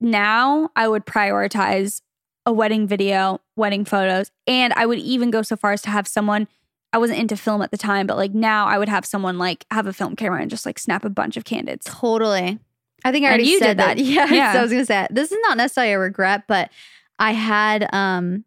[0.00, 2.02] now I would prioritize
[2.46, 6.06] a wedding video, wedding photos, and I would even go so far as to have
[6.08, 6.48] someone
[6.92, 9.66] I wasn't into film at the time, but like now I would have someone like
[9.72, 11.86] have a film camera and just like snap a bunch of candids.
[11.86, 12.60] Totally.
[13.04, 13.96] I think I already you said did that.
[13.96, 14.04] that.
[14.04, 14.26] Yeah.
[14.32, 14.52] Yeah.
[14.52, 16.70] So I was gonna say this is not necessarily a regret, but
[17.18, 18.44] I had um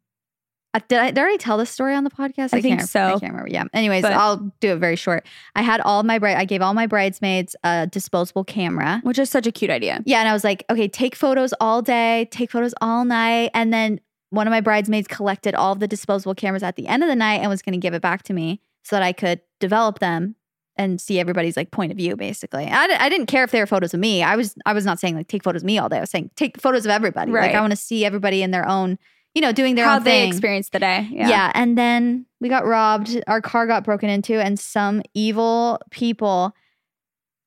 [0.74, 2.54] I- did I, did I already tell this story on the podcast?
[2.54, 3.02] I think can't, so.
[3.02, 3.50] I can't remember.
[3.50, 3.66] Yeah.
[3.74, 5.26] Anyways, But- I'll do it very short.
[5.56, 6.38] I had all my bride.
[6.38, 9.02] I gave all my bridesmaids a disposable camera.
[9.04, 10.02] Which is such a cute idea.
[10.06, 13.74] Yeah, and I was like, okay, take photos all day, take photos all night, and
[13.74, 14.00] then
[14.30, 17.16] one of my bridesmaids collected all of the disposable cameras at the end of the
[17.16, 20.00] night and was going to give it back to me so that I could develop
[20.00, 20.36] them
[20.78, 22.66] and see everybody's like point of view basically.
[22.66, 24.22] I, didn't care if they were photos of me.
[24.24, 25.98] I was I was not saying like take photos of me all day.
[25.98, 27.32] I was saying take photos of everybody.
[27.32, 29.00] Like I want to see everybody in their own,
[29.34, 30.30] you know, doing their How own they thing.
[30.30, 31.08] experienced the day.
[31.12, 31.30] Yeah.
[31.30, 31.52] Yeah.
[31.56, 33.22] and then we got robbed.
[33.28, 36.54] Our car got broken into, and some evil people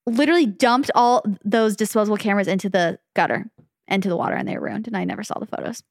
[0.06, 3.48] literally dumped all those disposable cameras into the gutter,
[3.86, 4.88] into the water, and they were ruined.
[4.88, 5.82] And I never saw the photos.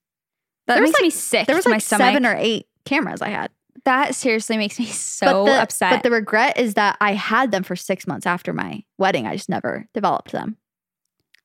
[0.70, 1.48] That There was, makes like- me sick.
[1.48, 3.52] There was like seven or eight cameras I had.
[3.86, 5.92] that seriously makes me so but the, upset.
[5.92, 9.28] But the regret is that I had them for six months after my wedding.
[9.28, 10.58] I just never developed them.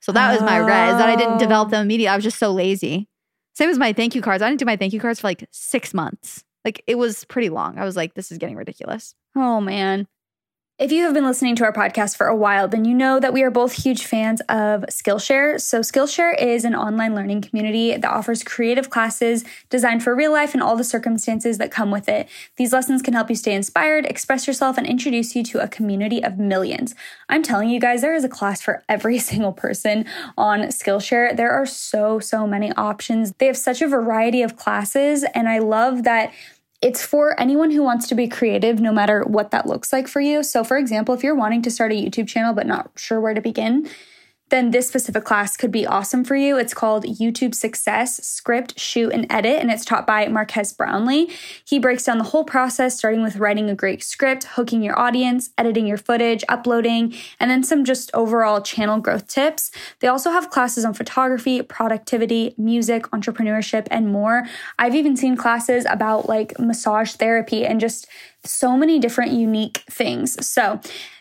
[0.01, 1.71] So that was my regret is that I didn't develop Oh.
[1.71, 2.09] them immediately.
[2.09, 3.09] I was just so lazy.
[3.55, 4.43] Same as my thank you cards.
[4.43, 6.45] I didn't do my thank you cards for like six months.
[6.65, 7.79] Like it was pretty long.
[7.79, 9.15] I was like, this is getting ridiculous.
[9.37, 10.07] Oh, man.
[10.77, 13.33] If you have been listening to our podcast for a while, then you know that
[13.33, 15.61] we are both huge fans of Skillshare.
[15.61, 20.53] So, Skillshare is an online learning community that offers creative classes designed for real life
[20.53, 22.29] and all the circumstances that come with it.
[22.57, 26.25] These lessons can help you stay inspired, express yourself, and introduce you to a community
[26.25, 26.97] of millions.
[27.29, 30.07] I'm telling you guys, there is a class for every single person
[30.37, 31.37] on Skillshare.
[31.37, 33.33] There are so, so many options.
[33.39, 36.33] They have such a variety of classes, and I love that
[36.85, 40.21] it's for anyone who wants to be creative, no matter what that looks like for
[40.21, 40.43] you.
[40.43, 43.33] So, for example, if you're wanting to start a YouTube channel but not sure where
[43.33, 43.89] to begin,
[44.51, 46.59] then this specific class could be awesome for you.
[46.59, 51.31] It's called YouTube Success Script, Shoot, and Edit, and it's taught by Marques Brownlee.
[51.67, 55.51] He breaks down the whole process, starting with writing a great script, hooking your audience,
[55.57, 59.71] editing your footage, uploading, and then some just overall channel growth tips.
[60.01, 64.45] They also have classes on photography, productivity, music, entrepreneurship, and more.
[64.79, 68.07] I've even seen classes about like massage therapy and just
[68.45, 70.47] so many different unique things.
[70.47, 70.81] So,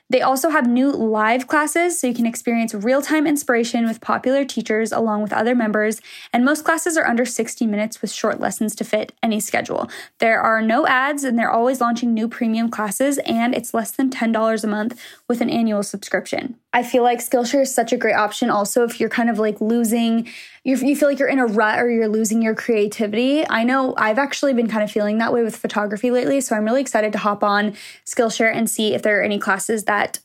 [0.09, 4.45] They also have new live classes so you can experience real time inspiration with popular
[4.45, 6.01] teachers along with other members.
[6.31, 9.89] And most classes are under 60 minutes with short lessons to fit any schedule.
[10.19, 14.09] There are no ads and they're always launching new premium classes, and it's less than
[14.09, 16.59] $10 a month with an annual subscription.
[16.75, 19.61] I feel like Skillshare is such a great option also if you're kind of like
[19.61, 20.27] losing,
[20.63, 23.47] you you feel like you're in a rut or you're losing your creativity.
[23.47, 26.65] I know I've actually been kind of feeling that way with photography lately, so I'm
[26.65, 27.73] really excited to hop on
[28.05, 30.19] Skillshare and see if there are any classes that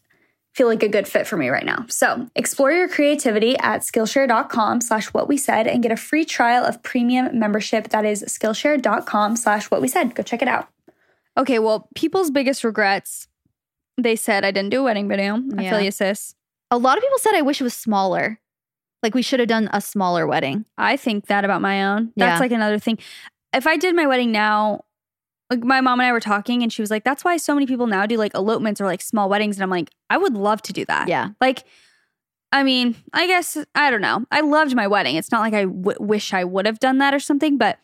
[0.55, 1.84] feel like a good fit for me right now.
[1.88, 6.64] So explore your creativity at Skillshare.com slash what we said and get a free trial
[6.64, 7.90] of premium membership.
[7.90, 10.14] That is Skillshare.com slash what we said.
[10.14, 10.68] Go check it out.
[11.36, 13.28] Okay, well, people's biggest regrets,
[13.96, 15.40] they said I didn't do a wedding video.
[15.57, 16.34] I feel you, sis.
[16.71, 18.41] A lot of people said I wish it was smaller.
[19.03, 20.64] Like we should have done a smaller wedding.
[20.77, 22.12] I think that about my own.
[22.16, 22.41] That's Yeah.
[22.41, 22.99] like another thing.
[23.53, 24.85] If I did my wedding now,
[25.51, 27.66] like my mom and I were talking, and she was like, "That's why so many
[27.66, 30.61] people now do like elopements or like small weddings." And I'm like, I would love
[30.62, 31.09] to do that.
[31.09, 31.31] Yeah.
[31.41, 31.64] Like,
[32.53, 34.27] I mean, I guess I don't know.
[34.31, 35.16] I loved my wedding.
[35.16, 37.79] It's not like I w- wish I would have done that or something, but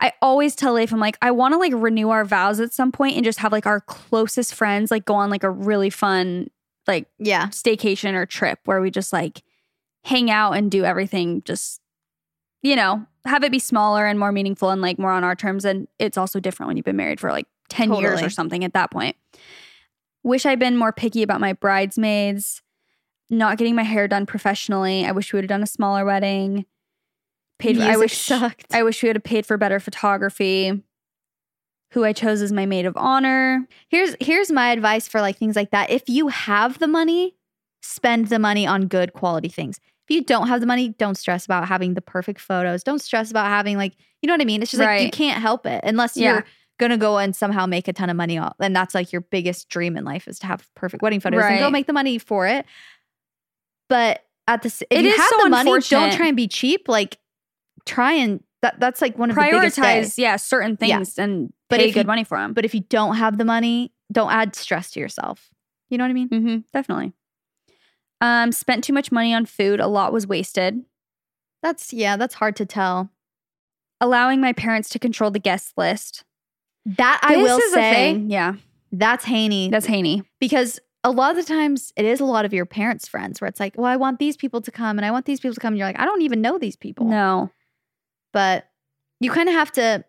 [0.00, 2.90] I always tell Leif, I'm like, I want to like renew our vows at some
[2.90, 6.48] point and just have like our closest friends like go on like a really fun
[6.86, 7.46] like Yeah.
[7.48, 9.42] staycation or trip where we just like
[10.04, 11.80] hang out and do everything just
[12.62, 15.64] you know have it be smaller and more meaningful and like more on our terms.
[15.66, 18.72] And it's also different when you've been married for like 10 years or something at
[18.72, 19.14] that point.
[20.22, 22.62] Wish i'd been more picky about my bridesmaids
[23.32, 25.06] not getting my hair done professionally.
[25.06, 26.66] I wish we would have done a smaller wedding.
[27.60, 28.66] Paid for i Music wish sucked.
[28.74, 30.82] i wish we would have paid for better photography
[31.92, 35.56] who i chose as my maid of honor Here's here's my advice for like things
[35.56, 35.90] like that.
[35.90, 37.34] If you have the money,
[37.82, 39.80] spend the money on good quality things.
[40.08, 42.82] If you don't have the money, don't stress about having the perfect photos.
[42.84, 44.62] Don't stress about having like, you know what I mean?
[44.62, 46.32] It's just like you can't help it unless Yeah.
[46.32, 46.44] you're
[46.78, 48.54] gonna go and somehow make a ton of money off.
[48.60, 51.58] And that's like your biggest dream in life is to have perfect wedding photos and
[51.58, 52.64] go make the money for it.
[53.88, 56.88] But at the if It you have so the money, don't try and be cheap.
[56.88, 57.18] Like
[57.86, 60.98] try and that that's like one of the biggest prioritize yeah certain Yeah.
[60.98, 63.38] things and But pay if good you- money for them But if you don't have
[63.38, 65.48] the money, don't add stress to yourself.
[65.88, 66.28] You know what I mean?
[66.28, 67.12] hmm definitely
[68.20, 70.84] um spent too much money on food a lot was wasted
[71.62, 73.10] That's yeah, that's hard to tell.
[74.00, 76.24] allowing my parents to control the guest list
[76.84, 78.54] That I This will say, yeah
[78.92, 79.70] that's Haney.
[79.70, 83.06] that's haney because a lot of the times it is a lot of your parents'
[83.08, 85.38] friends where it's like, well, I want these people to come and I want these
[85.40, 85.72] people to come.
[85.72, 87.06] And you're like, I don't even know these people.
[87.06, 87.50] no
[88.34, 88.68] But
[89.20, 90.04] you kind of have to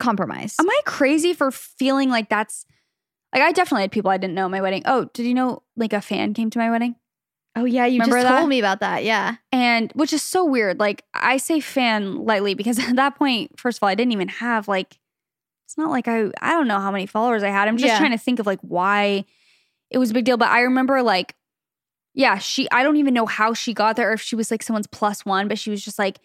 [0.00, 0.56] compromise.
[0.58, 2.64] am i crazy for feeling like that's
[3.34, 5.62] like i definitely had people i didn't know at my wedding oh did you know
[5.76, 6.96] like a fan came to my wedding
[7.56, 8.38] oh yeah, you Remember just that?
[8.38, 9.02] told me about that.
[9.04, 9.34] Yeah.
[9.50, 13.78] and which is so weird like i say fan lightly because at that point first
[13.78, 14.98] of all i didn't even have like
[15.66, 17.98] it's not like i i don't know how many followers i had i'm just Yeah.
[17.98, 19.24] trying to think of like why
[19.90, 21.34] it was a big deal but i remember like
[22.14, 24.62] yeah she i don't even know how she got there or if she was like
[24.62, 26.18] someone's plus one but she was just like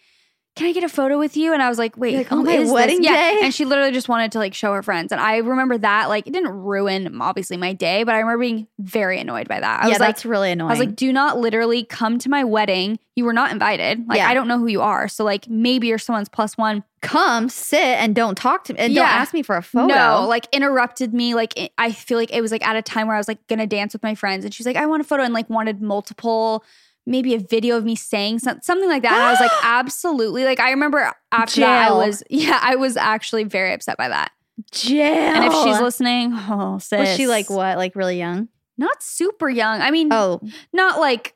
[0.56, 1.52] can I get a photo with you?
[1.52, 3.40] And I was like, wait, like, "On oh, my is this?" wedding Yeah.
[3.42, 5.12] And she literally just wanted to like show her friends.
[5.12, 8.66] And I remember that, like, it didn't ruin obviously my day, but I remember being
[8.78, 9.82] very annoyed by that.
[9.82, 10.70] I yeah, was like, that's really annoying.
[10.70, 12.98] I was like, do not literally come to my wedding.
[13.16, 14.08] You were not invited.
[14.08, 14.28] Like, Yeah.
[14.28, 15.08] I don't know who you are.
[15.08, 16.82] So, like, maybe you're someone's plus one.
[17.02, 19.10] come sit and don't talk to me and don't Yeah.
[19.10, 19.94] ask me for a photo.
[19.94, 21.34] No, like, interrupted me.
[21.34, 23.66] Like, I feel like it was like at a time where I was like gonna
[23.66, 24.44] dance with my friends.
[24.44, 26.64] And she's like, I want a photo and like wanted multiple,
[27.06, 29.12] maybe a video of me saying some- something like that.
[29.12, 30.44] And I was like, absolutely.
[30.44, 34.32] Like, I remember after that, I was, yeah, I was actually very upset by that.
[34.72, 35.14] jail.
[35.34, 36.98] And if she's listening, oh, sis.
[37.00, 37.76] was she like what?
[37.78, 38.48] Like really young?
[38.78, 39.80] Not super young.
[39.80, 40.40] I mean, Oh,
[40.72, 41.34] not like,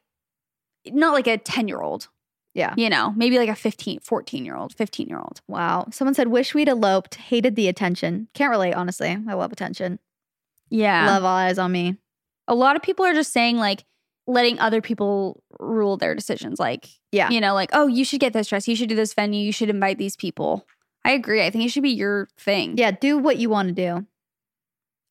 [0.86, 2.08] not like a 10 year old.
[2.54, 2.74] yeah.
[2.76, 5.40] you know, maybe like a 15, 14 year old, 15 year old.
[5.48, 5.86] Wow.
[5.92, 8.28] Someone said, wish we'd eloped, hated the attention.
[8.34, 9.16] Can't relate, honestly.
[9.28, 9.98] I love attention.
[10.68, 11.06] Yeah.
[11.06, 11.96] Love all eyes on me.
[12.48, 13.84] A lot of people are just saying like
[14.30, 16.58] letting other people rule their decisions.
[16.58, 17.30] Like, Yeah.
[17.30, 18.68] you know, like, oh, you should get this dress.
[18.68, 19.42] You should do this venue.
[19.44, 20.66] You should invite these people.
[21.04, 21.42] I agree.
[21.44, 22.76] I think it should be your thing.
[22.78, 24.06] Yeah, do what you want to do.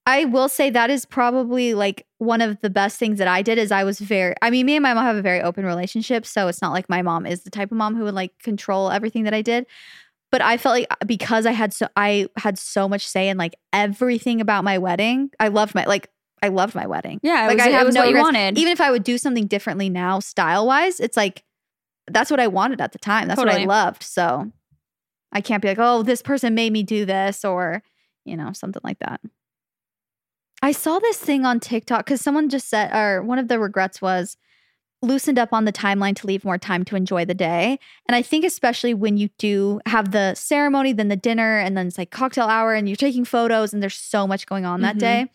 [0.06, 3.58] I will say that is probably like one of the best things that I did
[3.60, 6.26] is I was very I mean me and my mom have a very open relationship
[6.26, 8.90] so it's not like my mom is the type of mom who would like control
[8.90, 9.68] everything that I did
[10.32, 13.38] but I felt like uh, because I had so I had so much say in
[13.38, 16.10] like everything about my wedding I loved my like
[16.42, 17.48] I loved my wedding Yeah.
[17.48, 18.26] Like was, I have was no what you regrets.
[18.36, 18.58] wanted.
[18.58, 21.44] even if I would do something differently now style wise it's like
[22.08, 24.52] that's what I wanted at the time that's what I loved so
[25.32, 27.84] I can't be like oh this person made me do this or
[28.26, 29.22] you know something like that
[30.62, 34.02] I saw this thing on TikTok because someone just said, or one of the regrets
[34.02, 34.36] was
[35.02, 37.80] loosened up on the timeline to leave more time to enjoy the day.
[38.10, 41.88] And I think, especially when you do have the ceremony, then the dinner, and then
[41.88, 44.98] it's like cocktail hour, and you're taking photos, and there's so much going on that
[44.98, 45.00] Mhm.
[45.00, 45.32] day.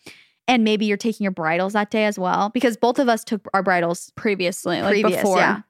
[0.47, 3.47] And maybe you're taking your bridals that day as well because both of us took
[3.53, 5.37] our bridals Previously, like previous, before.
[5.37, 5.61] yeah.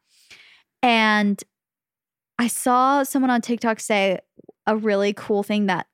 [0.83, 1.41] And
[2.37, 4.19] I saw someone on TikTok say
[4.67, 5.87] a really cool thing that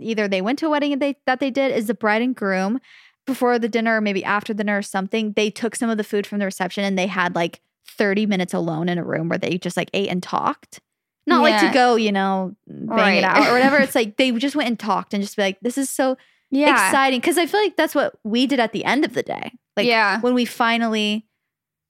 [0.00, 2.34] either they went to a wedding and they that they did is the bride and
[2.34, 2.80] groom
[3.26, 6.26] before the dinner or maybe after dinner or something, they took some of the food
[6.26, 9.58] from the reception and they had like 30 minutes alone in a room where they
[9.58, 10.80] just like ate and talked.
[11.24, 13.18] Not like to go, you know, bang Right.
[13.18, 13.78] it out or whatever.
[13.80, 16.16] It's like they just went and talked and just be like, this is so
[16.52, 16.86] Yeah.
[16.86, 17.20] exciting.
[17.20, 19.52] Cause I feel like that's what we did at the end of the day.
[19.76, 20.20] Like yeah.
[20.20, 21.26] when we finally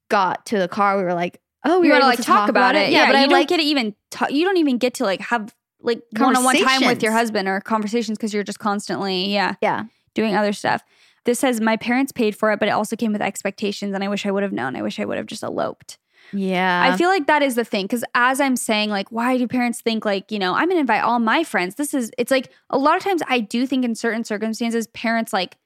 [0.09, 2.91] got to the car, we were like, oh, we want to like talk, about, it.
[2.91, 5.05] Yeah, but you I don't like get to even ta- you don't even get to
[5.05, 8.61] like have like one on one time with your husband or conversations because you're just
[8.61, 9.85] constantly yeah yeah.
[10.15, 10.83] doing other stuff.
[11.25, 14.09] This says my parents paid for it, but it also came with expectations, and I
[14.09, 14.77] wish I would have known.
[14.77, 15.99] I wish I would have just eloped.
[16.33, 16.91] Yeah.
[16.93, 19.81] I feel like that is the thing because as I'm saying, like, why do parents
[19.81, 21.75] think like you know I'm gonna invite all my friends?
[21.75, 25.33] This is it's like a lot of times I do think in certain circumstances parents
[25.33, 25.57] like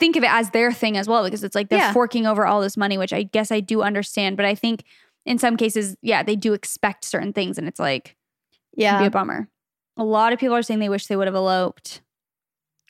[0.00, 1.92] think of it as their thing as well because it's like they're Yeah.
[1.92, 4.84] forking over all this money, which I guess I do understand, but I think
[5.24, 8.16] in some cases, yeah, they do expect certain things, and it's like
[8.76, 9.48] it'd be a bummer.
[9.96, 12.00] A lot of people are saying they wish they would have eloped.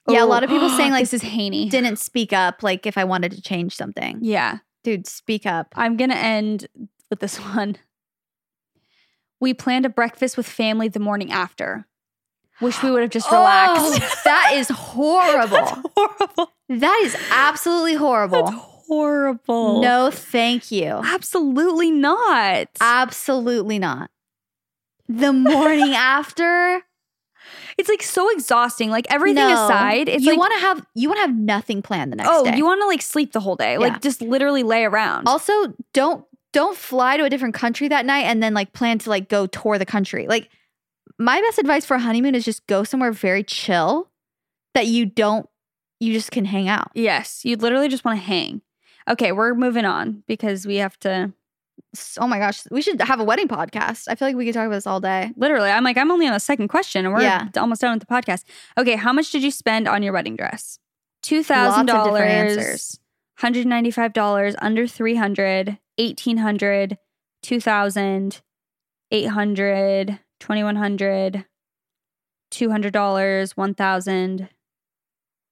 [0.09, 1.69] Yeah, a lot of people oh, saying, like, this is Haney.
[1.69, 4.19] Didn't speak up like if I wanted to change something.
[4.23, 5.73] Yeah, Dude, speak up.
[5.77, 6.69] I'm gonna end
[7.11, 7.77] with this one.
[9.41, 11.87] We planned a breakfast with family the morning after.
[12.61, 13.37] Wish we would have just oh.
[13.37, 14.03] relaxed.
[14.03, 15.83] Oh, that is horrible.
[15.97, 16.53] horrible.
[16.69, 18.51] that is absolutely horrible.
[18.51, 19.81] horrible.
[19.81, 21.01] No, thank you.
[21.05, 22.69] absolutely not.
[22.81, 24.11] Absolutely not.
[25.09, 26.83] The morning after,
[27.77, 28.91] it's like so exhausting.
[28.91, 29.65] Like everything no.
[29.65, 32.31] aside, it's you like want to have you want to have nothing planned the next
[32.33, 32.57] oh, day.
[32.57, 33.79] you want to like sleep the whole day, Yeah.
[33.79, 35.29] like just literally lay around.
[35.29, 35.53] Also,
[35.93, 39.29] don't don't fly to a different country that night and then like plan to like
[39.29, 40.27] go tour the country.
[40.27, 40.49] Like
[41.19, 44.09] my best advice for a honeymoon is just go somewhere very chill
[44.75, 45.49] that you don't
[46.01, 46.91] you just can hang out.
[46.95, 48.63] yes, you literally just want to hang.
[49.09, 51.33] Okay, we're moving on because we have to.
[52.19, 54.07] Oh my gosh, we should have a wedding podcast.
[54.09, 55.31] I feel like we could talk about this all day.
[55.37, 57.49] Literally, I'm like, I'm only on the second question, and we're Yeah.
[57.57, 58.45] almost done with the podcast.
[58.77, 60.79] Okay, how much did you spend on your wedding dress?
[61.23, 63.01] Two thousand Lots of different dollars, answers.
[63.39, 66.99] hundred ninety five dollars, under three hundred, eighteen hundred,
[67.43, 68.41] two thousand,
[69.11, 71.45] eight hundred, twenty one hundred,
[72.51, 74.49] two hundred dollars, one thousand,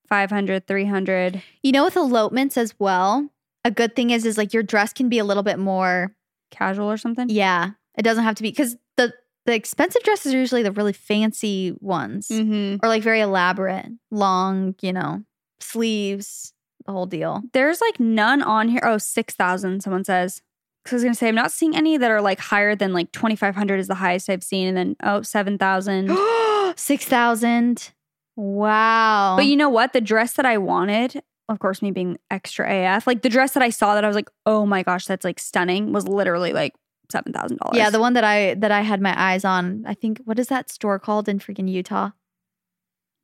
[0.08, 1.42] five hundred, three hundred.
[1.62, 3.28] You know, with elopements as well,
[3.64, 6.12] a good thing is is like your dress can be a little bit more.
[6.50, 7.28] Casual or something?
[7.28, 9.12] Yeah, it doesn't have to be because the
[9.46, 12.84] the expensive dresses are usually the really fancy ones Mm-hmm.
[12.84, 15.22] or like very elaborate, long, you know,
[15.60, 16.52] sleeves,
[16.84, 17.42] the whole deal.
[17.52, 18.80] There's like none on here.
[18.82, 20.42] Oh, 6,000, someone says.
[20.82, 22.92] Because I was going to say, I'm not seeing any that are like higher than
[22.92, 24.68] like 2,500 is the highest I've seen.
[24.68, 26.10] And then, oh, 7,000.
[26.76, 27.92] Six thousand.
[28.36, 29.34] Wow.
[29.36, 29.92] but you know what?
[29.92, 33.62] The dress that I wanted, of course, me being extra AF, like the dress that
[33.62, 36.74] I saw that I was like, oh my gosh, that's like stunning, was literally like
[37.12, 37.56] $7,000.
[37.72, 39.84] yeah, the one that I that I had my eyes on.
[39.86, 42.10] I think what is that store called in freaking Utah?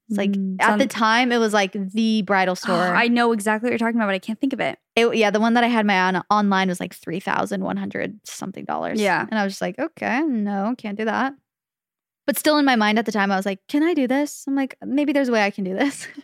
[0.09, 2.95] It's like Mm, at the time it was like the bridal store.
[2.95, 4.79] I know exactly what you're talking about, but I can't think of it.
[4.95, 7.65] It- yeah, the one that I had my eye on online was like three thousand
[7.65, 9.01] one hundred something dollars.
[9.01, 9.27] Yeah.
[9.31, 11.35] and I was just like, okay, no, can't do that.
[12.27, 14.45] But still, in my mind at the time, I was like, can I do this?
[14.47, 16.07] I'm like, maybe there's a way I can do this.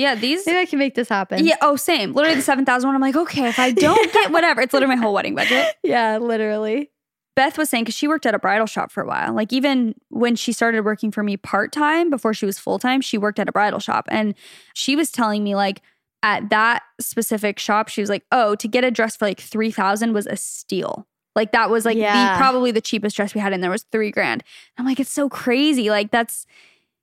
[0.00, 0.46] Yeah, these.
[0.46, 1.44] maybe I can make this happen.
[1.44, 2.12] Yeah, oh, same.
[2.12, 2.94] Literally the 7,000 one.
[2.94, 5.74] I'm like, okay, if I don't get whatever, it's literally my whole wedding budget.
[5.82, 6.90] yeah, literally.
[7.36, 9.32] Beth was saying because she worked at a bridal shop for a while.
[9.34, 13.00] Like even when she started working for me part time before she was full time,
[13.00, 14.34] she worked at a bridal shop, and
[14.74, 15.80] she was telling me like
[16.22, 19.70] at that specific shop, she was like, "Oh, to get a dress for like three
[19.70, 22.32] thousand was a steal." Like that was like Yeah.
[22.34, 24.42] the probably the cheapest dress we had in there was three grand.
[24.76, 25.88] I'm like, it's so crazy.
[25.88, 26.44] Like that's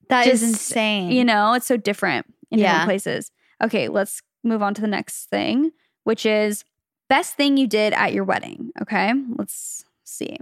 [0.09, 1.11] That is Just, insane.
[1.11, 2.67] you know, it's so different in Yeah.
[2.71, 3.31] different places.
[3.63, 5.71] Okay, let's move on to the next thing,
[6.03, 6.63] which is
[7.09, 8.71] best thing you did at your wedding.
[8.81, 10.37] Okay, let's see.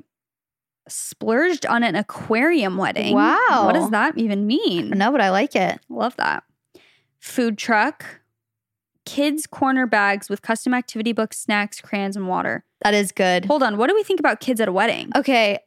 [0.88, 3.16] Splurged on an aquarium wedding.
[3.16, 3.63] Wow.
[3.66, 4.91] What does that even mean?
[4.91, 5.80] don't but I like it.
[5.89, 6.43] Love that.
[7.20, 8.05] Food truck,
[9.03, 12.63] kids' corner bags with custom activity books, snacks, crayons, and water.
[12.84, 13.45] That is good.
[13.45, 13.78] Hold on.
[13.78, 15.11] What do we think about kids at a wedding?
[15.16, 15.57] Okay.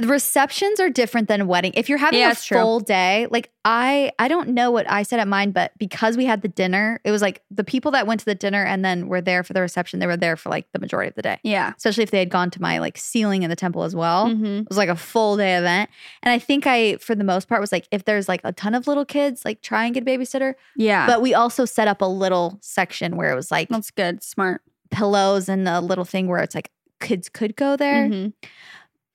[0.00, 1.72] Receptions are different than wedding.
[1.74, 2.58] If you're having Yeah, a it's true.
[2.58, 6.24] full day, like I I don't know what I said at mine, but because we
[6.24, 9.08] had the dinner, it was like the people that went to the dinner and then
[9.08, 11.38] were there for the reception, they were there for like the majority of the day.
[11.42, 11.72] Yeah.
[11.76, 14.26] Especially if they had gone to my like sealing in the temple as well.
[14.28, 14.60] Mhm.
[14.62, 15.90] It was like a full day event.
[16.22, 18.74] And I think I, for the most part, was like, if there's like a ton
[18.74, 20.54] of little kids, like try and get a babysitter.
[20.76, 21.06] Yeah.
[21.06, 24.22] But we also set up a little section where it was like that's good.
[24.22, 24.62] Smart.
[24.90, 26.70] pillows and a little thing where it's like
[27.00, 28.08] kids could go there.
[28.08, 28.32] Mhm.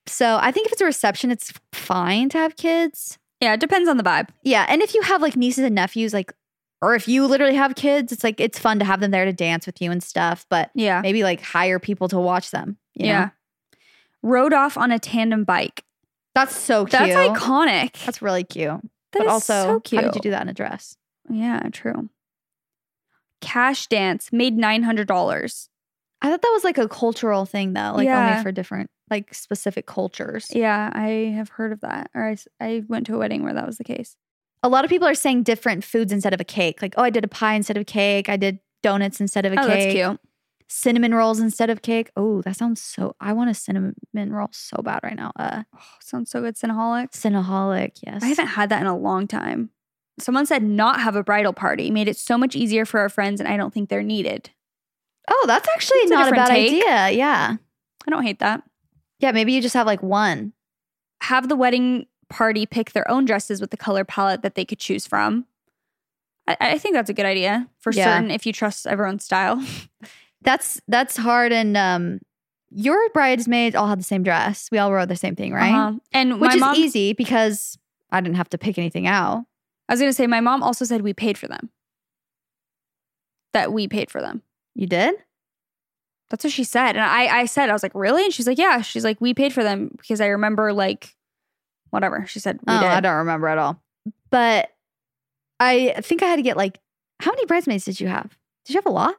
[0.05, 3.17] So I think if it's a reception, it's fine to have kids.
[3.39, 3.53] Yeah.
[3.53, 4.29] It depends on the vibe.
[4.43, 4.65] Yeah.
[4.69, 6.33] And if you have like nieces and nephews, like
[6.81, 9.31] or if you literally have kids, it's like it's fun to have them there to
[9.33, 10.45] dance with you and stuff.
[10.49, 11.01] But Yeah.
[11.01, 12.77] maybe like hire people to watch them.
[12.93, 13.11] you know?
[13.11, 13.29] yeah.
[14.21, 15.83] Rode off on a tandem bike.
[16.35, 16.91] that's so cute.
[16.99, 18.03] That's iconic.
[18.05, 18.69] That's really cute.
[19.13, 20.01] That but also, so cute.
[20.01, 20.97] how did you do that in a dress?
[21.29, 22.09] Yeah, true.
[23.41, 25.69] Cash dance made nine hundred dollars.
[26.21, 28.31] I thought that was like a cultural thing though, like Yeah.
[28.31, 30.47] only for different like specific cultures.
[30.53, 32.09] Yeah, I have heard of that.
[32.15, 34.15] Or I, I went to a wedding where that was the case.
[34.63, 36.81] A lot of people are saying different foods instead of a cake.
[36.81, 38.29] Like, oh, I did a pie instead of cake.
[38.29, 39.79] I did donuts instead of a oh, cake.
[39.79, 40.19] that's cute.
[40.67, 42.09] Cinnamon rolls instead of cake.
[42.15, 43.15] Oh, that sounds so.
[43.19, 45.31] I want a cinnamon roll so bad right now.
[45.35, 47.11] Uh, Oh, sounds so good, Cinnaholic.
[47.11, 47.99] Cinnaholic.
[48.05, 48.23] Yes.
[48.23, 49.69] I haven't had that in a long time.
[50.19, 53.39] Someone said not have a bridal party made it so much easier for our friends,
[53.39, 54.49] and I don't think they're needed.
[55.29, 56.67] Oh, that's actually a not a different bad take.
[56.69, 57.09] idea.
[57.11, 57.55] Yeah.
[58.07, 58.63] I don't hate that.
[59.23, 59.31] Yeah.
[59.31, 60.53] Maybe you just have like one.
[61.21, 64.79] Have the wedding party pick their own dresses with the color palette that they could
[64.79, 65.45] choose from.
[66.47, 68.05] I, I think that's a good idea for Yeah.
[68.17, 69.63] certain if you trust everyone's style.
[70.41, 71.53] That's that's hard.
[71.53, 72.19] And um,
[72.69, 74.67] your bridesmaids all had the same dress.
[74.73, 75.73] We all wore the same thing, right?
[75.73, 75.99] Uh-huh.
[76.11, 77.77] And Which is mom, easy because
[78.11, 79.45] I didn't have to pick anything out.
[79.87, 81.69] I was gonna say my mom also said we paid for them.
[83.53, 84.41] That we paid for them.
[84.75, 85.15] You did?
[86.29, 86.95] That's what she said.
[86.95, 88.23] And I, I said, I was like, really?
[88.23, 88.81] And she's like, yeah.
[88.81, 91.15] She's like, we paid for them because I remember like
[91.91, 92.25] whatever.
[92.27, 92.89] She said we oh, did.
[92.89, 93.81] I don't remember at all.
[94.31, 94.69] But
[95.59, 96.79] I think I had to get like,
[97.19, 98.37] how many bridesmaids did you have?
[98.65, 99.15] Did you have a lot?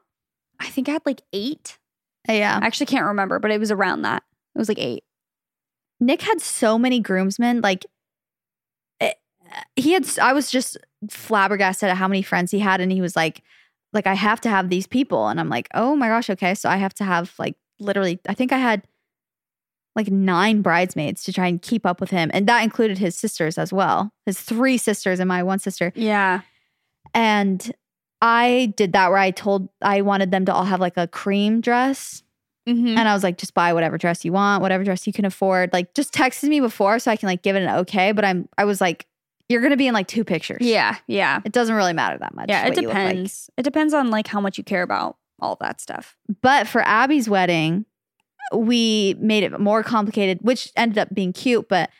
[0.58, 1.78] I think I had like eight.
[2.28, 2.58] Uh, yeah.
[2.60, 4.24] I actually can't remember, but it was around that.
[4.54, 5.04] It was like eight.
[6.00, 7.60] Nick had so many groomsmen.
[7.60, 7.86] Like,
[9.00, 9.18] it-
[9.76, 10.76] he had, I was just
[11.08, 12.80] flabbergasted at how many friends he had.
[12.80, 13.42] And he was like,
[13.94, 15.28] like, I have to have these people.
[15.28, 16.54] And I'm like, oh my gosh, okay.
[16.54, 18.82] So I have to have like literally, I think I had
[19.96, 22.30] like nine bridesmaids to try and keep up with him.
[22.34, 24.12] And that included his sisters as well.
[24.26, 25.92] His three sisters and my one sister.
[25.94, 26.40] Yeah.
[27.12, 27.72] And
[28.20, 31.60] I did that where I told I wanted them to all have like a cream
[31.60, 32.22] dress.
[32.68, 32.96] Mm-hmm.
[32.96, 35.72] And I was like, just buy whatever dress you want, whatever dress you can afford.
[35.72, 38.12] Like just texted me before so I can like give it an okay.
[38.12, 39.06] But I'm I was like,
[39.48, 40.58] you're gonna be in like two pictures.
[40.60, 40.96] Yeah.
[41.06, 41.40] Yeah.
[41.44, 42.46] It doesn't really matter that much.
[42.48, 42.62] Yeah.
[42.66, 42.86] It look like.
[42.86, 43.50] depends.
[43.56, 46.16] It depends on like how much you care about all that stuff.
[46.42, 47.84] But for Abby's wedding,
[48.54, 51.90] we made it more complicated, which ended up being cute, but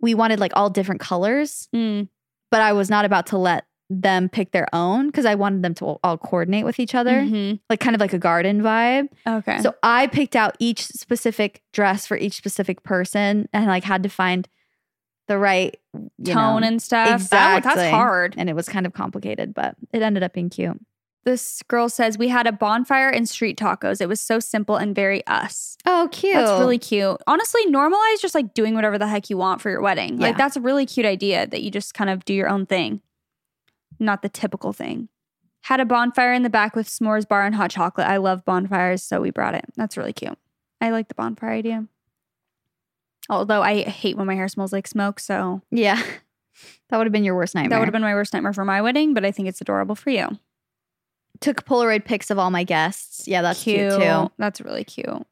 [0.00, 1.68] we wanted like all different colors.
[1.74, 2.08] Mm.
[2.50, 5.74] But I was not about to let them pick their own because I wanted them
[5.74, 7.58] to all coordinate with each other, Mhm.
[7.68, 9.08] like kind of like a garden vibe.
[9.26, 9.58] Okay.
[9.62, 14.08] So I picked out each specific dress for each specific person and like had to
[14.08, 14.48] find
[15.30, 15.78] the right
[16.24, 17.06] tone know, and stuff.
[17.30, 17.74] That, Exactly.
[17.82, 18.34] that's hard.
[18.36, 20.76] and it was kind of complicated, but it ended up being cute.
[21.22, 24.00] This girl says we had a bonfire and street tacos.
[24.00, 25.76] It was so simple and very us.
[25.86, 26.34] Oh, cute.
[26.34, 27.16] That's really cute.
[27.28, 30.18] Honestly, normalize just like doing whatever the heck you want for your wedding.
[30.18, 33.02] Like that's a really cute idea that you just kind of do your own thing,
[34.00, 35.08] not the typical thing.
[35.64, 38.08] Had a bonfire in the back with s'mores bar and hot chocolate.
[38.08, 39.66] I love bonfires, so we brought it.
[39.76, 40.38] That's really cute.
[40.80, 41.86] I like the bonfire idea.
[43.28, 46.02] Although I hate when my hair smells like smoke, so yeah.
[46.90, 47.70] That would have been your worst nightmare.
[47.70, 49.94] that would have been my worst nightmare for my wedding, but I think it's adorable
[49.94, 50.28] for you.
[51.40, 53.26] Took Polaroid pics of all my guests.
[53.28, 54.30] Yeah, that's cute, too.
[54.36, 55.24] That's really cute.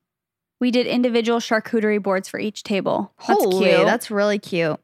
[0.61, 3.12] We did individual charcuterie boards for each table.
[3.26, 3.84] That's Holy, cute.
[3.86, 4.80] that's really cute.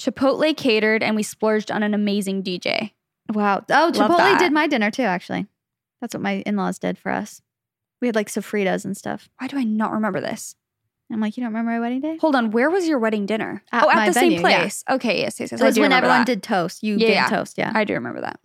[0.00, 2.92] Chipotle catered and we splurged on an amazing DJ.
[3.32, 3.64] Wow.
[3.70, 4.38] Oh, Chipotle that.
[4.38, 5.46] did my dinner too, actually.
[6.00, 7.40] That's what my in laws did for us.
[8.00, 9.28] We had like sofritas and stuff.
[9.38, 10.56] Why do I not remember this?
[11.12, 12.16] I'm like, you don't remember my wedding day?
[12.20, 13.62] Hold on, where was your wedding dinner?
[13.72, 14.60] At oh, at the venue, same yeah.
[14.60, 14.84] place.
[14.88, 15.60] Okay, yes, yes, yes.
[15.60, 16.26] It was when everyone that.
[16.26, 16.82] did toast.
[16.82, 17.28] You Yeah, did yeah.
[17.28, 17.72] toast, yeah.
[17.74, 18.40] I do remember that.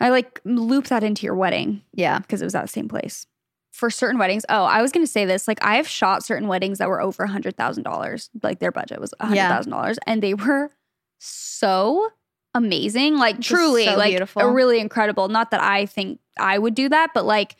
[0.00, 2.18] I like loop that into your wedding yeah.
[2.20, 3.26] because it was at the same place.
[3.72, 5.46] For certain weddings, oh, I was going to say this.
[5.46, 8.28] Like, I have shot certain weddings that were over a hundred thousand dollars.
[8.42, 9.62] Like, their budget was a hundred Yeah.
[9.62, 10.70] dollars, and they were
[11.18, 12.10] so
[12.54, 13.16] amazing.
[13.16, 14.42] Like, truly, so like, beautiful.
[14.42, 15.28] a really incredible.
[15.28, 17.56] Not that I think I would do that, but like,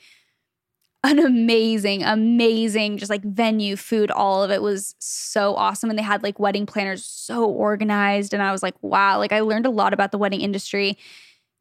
[1.03, 5.89] an amazing, amazing, just like venue, food, all of it was so awesome.
[5.89, 8.33] And they had like wedding planners so organized.
[8.33, 10.97] And I was like, wow, like I learned a lot about the wedding industry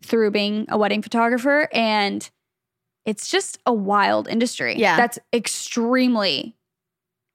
[0.05, 1.69] through being a wedding photographer.
[1.73, 2.29] And
[3.07, 4.77] it's just a wild industry.
[4.77, 4.97] Yeah.
[4.97, 6.55] That's extremely,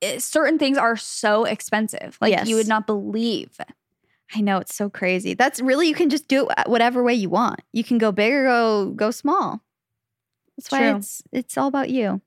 [0.01, 2.17] it- certain things are so expensive.
[2.21, 2.47] Like Yes.
[2.47, 3.57] you would not believe.
[4.35, 5.33] I know it's so crazy.
[5.33, 7.61] That's really you can just do it whatever way you want.
[7.73, 9.61] You can go big or go go small.
[10.57, 10.95] That's why True.
[10.97, 12.21] it's it's all about you.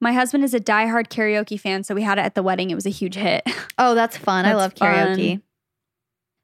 [0.00, 1.84] My husband is a diehard karaoke fan.
[1.84, 2.70] So we had it at the wedding.
[2.70, 3.42] It was a huge hit.
[3.82, 4.44] Oh, that's fun.
[4.44, 5.40] I That's love karaoke.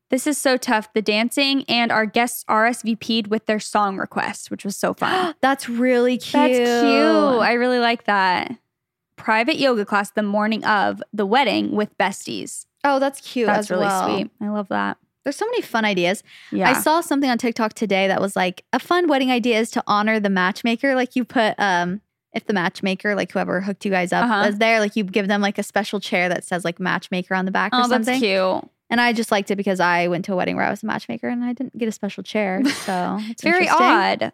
[0.08, 0.90] This is so tough.
[0.94, 5.34] The dancing and our guests RSVP'd with their song request, which was so fun.
[5.42, 6.32] that's really cute.
[6.32, 7.42] That's cute.
[7.42, 8.52] I really like that.
[9.16, 12.64] Private yoga class the morning of the wedding with besties.
[12.84, 14.08] oh, that's cute That's as really well.
[14.08, 14.30] sweet.
[14.40, 14.96] I love that.
[15.26, 16.22] There's so many fun ideas.
[16.52, 16.70] Yeah.
[16.70, 19.82] I saw something on TikTok today that was like a fun wedding idea is to
[19.88, 20.94] honor the matchmaker.
[20.94, 22.00] Like you put um
[22.32, 24.48] if the matchmaker, like whoever hooked you guys up Uh-huh.
[24.50, 27.44] is there, like you give them like a special chair that says like matchmaker on
[27.44, 28.20] the back or oh, that's something.
[28.20, 28.70] cute.
[28.88, 30.86] And I just liked it because I went to a wedding where I was a
[30.86, 32.62] matchmaker and I didn't get a special chair.
[32.86, 34.20] So it's Very odd.
[34.20, 34.32] Let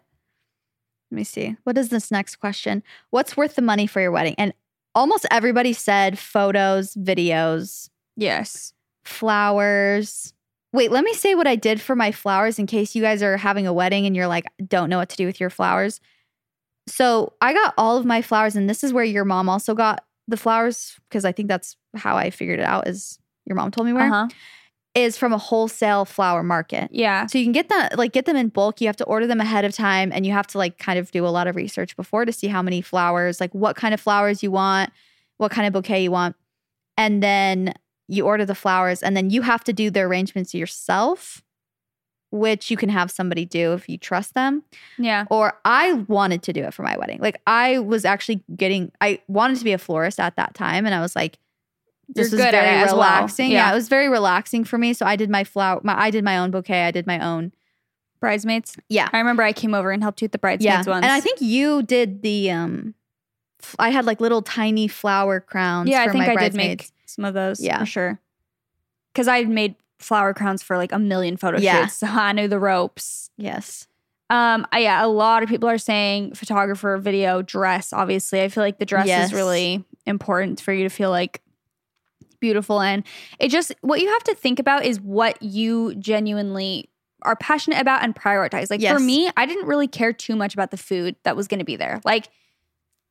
[1.09, 1.55] me see.
[1.63, 2.83] What is this next question?
[3.09, 4.35] What's worth the money for your wedding?
[4.37, 4.53] And
[4.93, 8.73] almost everybody said photos, videos, Yes.
[9.05, 10.33] flowers.
[10.73, 13.37] Wait, let me say what I did for my flowers in case you guys are
[13.37, 16.01] having a wedding and you're like, don't know what to do with your flowers.
[16.87, 20.03] So I got all of my flowers, and this is where your mom also got
[20.27, 22.87] the flowers because I think that's how I figured it out.
[22.87, 24.07] Is your mom told me where?
[24.07, 24.27] Uh-huh.
[24.95, 26.89] Is from a wholesale flower market.
[26.91, 27.25] Yeah.
[27.25, 28.79] So you can get that, like get them in bulk.
[28.79, 31.09] You have to order them ahead of time and you have to like kind of
[31.09, 33.99] do a lot of research before to see how many flowers, like what kind of
[33.99, 34.91] flowers you want,
[35.37, 36.35] what kind of bouquet you want.
[36.95, 37.73] And then
[38.07, 41.41] you order the flowers and then you have to do the arrangements yourself,
[42.31, 44.63] which you can have somebody do if you trust them.
[44.97, 45.25] Yeah.
[45.29, 47.19] Or I wanted to do it for my wedding.
[47.21, 50.85] Like I was actually getting, I wanted to be a florist at that time.
[50.85, 51.37] And I was like,
[52.09, 52.95] this You're was very as well.
[52.97, 53.51] relaxing.
[53.51, 53.67] Yeah.
[53.67, 54.93] yeah, it was very relaxing for me.
[54.93, 56.83] So I did my flower, my, I did my own bouquet.
[56.85, 57.53] I did my own
[58.19, 58.77] Bridesmaids.
[58.89, 59.09] yeah.
[59.11, 60.93] I remember I came over and helped you with the bridesmaids Yeah.
[60.93, 61.03] once.
[61.03, 62.93] And I think you did the um
[63.79, 67.33] I had like little tiny flower crowns yeah, I think I did make some of
[67.33, 67.59] those.
[67.59, 67.79] Yeah.
[67.79, 68.19] for sure.
[69.13, 71.81] Because I made flower crowns for like a million photo Yeah.
[71.83, 73.29] shoots, so I knew the ropes.
[73.37, 73.87] Yes.
[74.29, 77.93] Um, uh, yeah, a lot of people are saying photographer, video, dress.
[77.93, 79.27] Obviously, I feel like the dress Yes.
[79.27, 81.41] is really important for you to feel like
[82.39, 83.03] beautiful, and
[83.39, 86.89] it just what you have to think about is what you genuinely
[87.21, 88.69] are passionate about and prioritize.
[88.69, 88.93] Like Yes.
[88.93, 91.65] for me, I didn't really care too much about the food that was going to
[91.65, 92.01] be there.
[92.03, 92.29] Like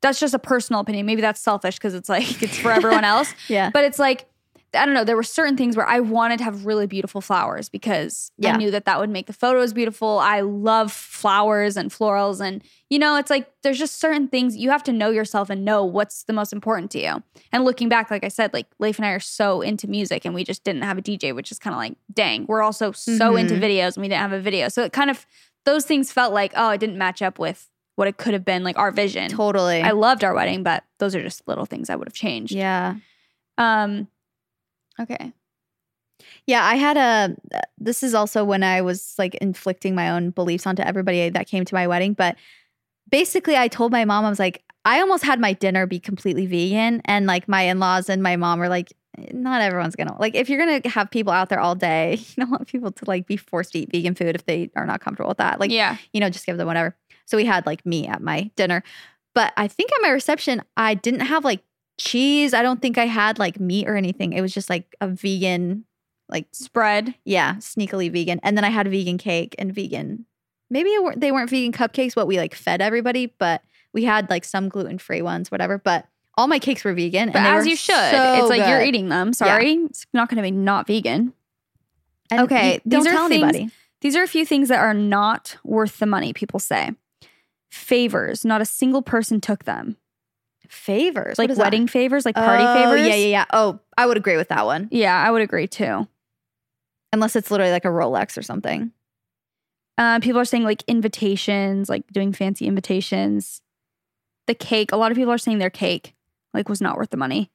[0.02, 1.06] that's just a personal opinion.
[1.06, 3.32] Maybe that's selfish because it's like it's for everyone else.
[3.48, 3.70] Yeah.
[3.70, 4.26] But it's like,
[4.74, 7.68] I don't know, there were certain things where I wanted to have really beautiful flowers
[7.68, 10.18] because I knew that that would make the photos beautiful.
[10.18, 12.40] I love flowers and florals.
[12.40, 15.62] And, you know, it's like there's just certain things you have to know yourself and
[15.64, 17.22] know what's the most important to you.
[17.52, 20.34] And looking back, like I said, like Leif and I are so into music and
[20.34, 23.36] we just didn't have a DJ, which is kind of like, dang, we're also so
[23.36, 23.60] into Mhm.
[23.62, 24.68] videos and we didn't have a video.
[24.68, 25.26] So it kind of,
[25.66, 27.68] those things felt like, oh, it didn't match up with
[28.02, 29.30] what it could have been, like our vision.
[29.30, 29.80] Totally.
[29.80, 32.52] I loved our wedding, but those are just little things I would have changed.
[32.52, 32.96] yeah.
[33.58, 34.08] Um.
[34.98, 35.32] Okay.
[36.48, 37.36] Yeah, I had a
[37.78, 41.64] this is also when I was like inflicting my own beliefs onto everybody that came
[41.64, 42.34] to my wedding, but
[43.08, 46.46] basically I told my mom I was like I almost had my dinner be completely
[46.46, 48.92] vegan and like my in-laws and my mom were like
[49.32, 52.50] not everyone's gonna like if you're gonna have people out there all day you don't
[52.50, 55.28] want people to like be forced to eat vegan food if they are not comfortable
[55.28, 55.96] with that like yeah.
[56.12, 56.96] you know, just give them whatever.
[57.26, 58.82] So we had like me at my dinner.
[59.34, 61.62] But I think at my reception, I didn't have like
[61.98, 62.52] cheese.
[62.54, 64.32] I don't think I had like meat or anything.
[64.32, 65.84] It was just like a vegan,
[66.28, 67.14] like, Spread.
[67.24, 68.40] yeah, sneakily vegan.
[68.42, 70.26] And then I had vegan cake and vegan.
[70.70, 73.62] Maybe it weren't, they weren't vegan cupcakes, what we like fed everybody, but
[73.92, 75.78] we had like some gluten free ones, whatever.
[75.78, 76.06] But
[76.36, 77.30] all my cakes were vegan.
[77.30, 77.94] But as you should.
[77.94, 79.32] so it's like you're eating them.
[79.32, 79.74] Sorry.
[79.74, 81.32] It's not going to be not vegan.
[82.30, 83.70] And Okay, you Don't are tell things- anybody.
[84.00, 86.90] These are a few things that are not worth the money, people say.
[87.72, 88.44] Favors.
[88.44, 89.96] Not a single person took them.
[90.68, 91.38] Favors.
[91.38, 91.64] like is that?
[91.64, 93.08] wedding favors, like party Oh, favors.
[93.08, 93.44] Yeah, yeah, yeah.
[93.50, 94.88] Oh, I would agree with that one.
[94.90, 96.06] Yeah, I would agree too.
[97.14, 98.92] Unless it's literally like a Rolex or something.
[99.96, 103.62] Uh, people are saying like invitations, like doing fancy invitations.
[104.46, 104.92] The cake.
[104.92, 106.14] A lot of people are saying their cake
[106.52, 107.50] like was not worth the money.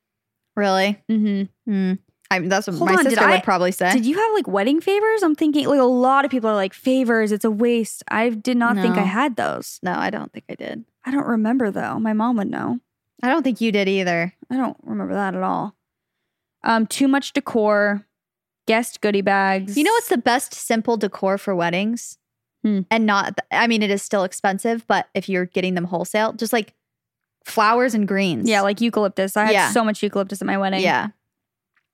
[0.55, 0.99] Really?
[1.11, 1.71] Mm-hmm.
[1.71, 1.93] Hmm.
[2.29, 3.91] I mean, that's what Hold my on, sister I- would probably say.
[3.93, 5.23] Did you have like wedding favors?
[5.23, 7.31] I'm thinking like a lot of people are like favors.
[7.31, 8.03] It's a waste.
[8.09, 9.79] I did not think I had those.
[9.81, 10.83] no, I don't think I did.
[11.05, 11.99] I don't remember though.
[11.99, 12.79] My mom would know.
[13.23, 14.33] I don't think you did either.
[14.49, 15.73] I don't remember that at all.
[16.63, 18.05] Um, too much decor,
[18.67, 19.77] guest goodie bags.
[19.77, 22.17] You know what's the best simple decor for weddings?
[22.63, 22.81] Hmm.
[22.91, 26.51] And not, I mean, it is still expensive, but if you're getting them wholesale, just
[26.51, 26.73] like
[27.45, 28.49] flowers and greens.
[28.49, 29.37] Yeah, like eucalyptus.
[29.37, 29.71] I had Yeah.
[29.71, 30.81] so much eucalyptus at my wedding.
[30.81, 31.07] Yeah.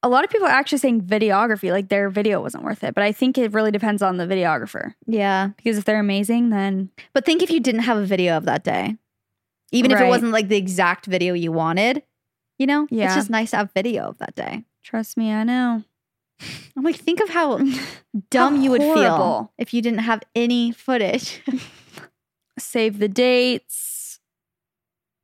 [0.06, 2.94] A lot of people are actually saying videography, like their video wasn't worth it.
[2.94, 4.94] But I think it really depends on the videographer.
[5.08, 5.50] Yeah.
[5.56, 8.64] Because if they're amazing, then But think if you didn't have a video of that
[8.66, 8.98] day,
[9.72, 12.04] even if it wasn't like the exact video you wanted,
[12.60, 13.06] you know, Yeah.
[13.06, 14.66] it's just nice to have video of that day.
[14.84, 15.84] trust me, I know.
[16.76, 17.60] I'm like, think of how
[18.30, 21.42] dumb you would feel if you didn't have any footage.
[22.60, 24.20] Save the dates,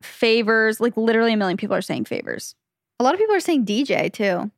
[0.01, 0.80] favors.
[0.80, 2.55] Like literally a million people are saying favors.
[2.99, 4.49] a lot of people are saying DJ too.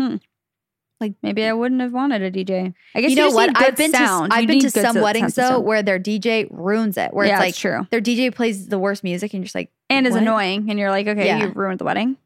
[0.00, 0.16] Hmm.
[1.22, 2.74] Maybe I wouldn't have wanted a DJ.
[2.94, 3.50] I guess you know just what?
[3.56, 4.32] I've been sound.
[4.32, 7.14] to I've been to some weddings though where their DJ ruins it.
[7.14, 7.86] Where yeah, it's like true.
[7.90, 10.68] their DJ plays the worst music and you're just like And is annoying.
[10.68, 11.38] And you're like, okay, Yeah.
[11.38, 12.18] you ruined the wedding.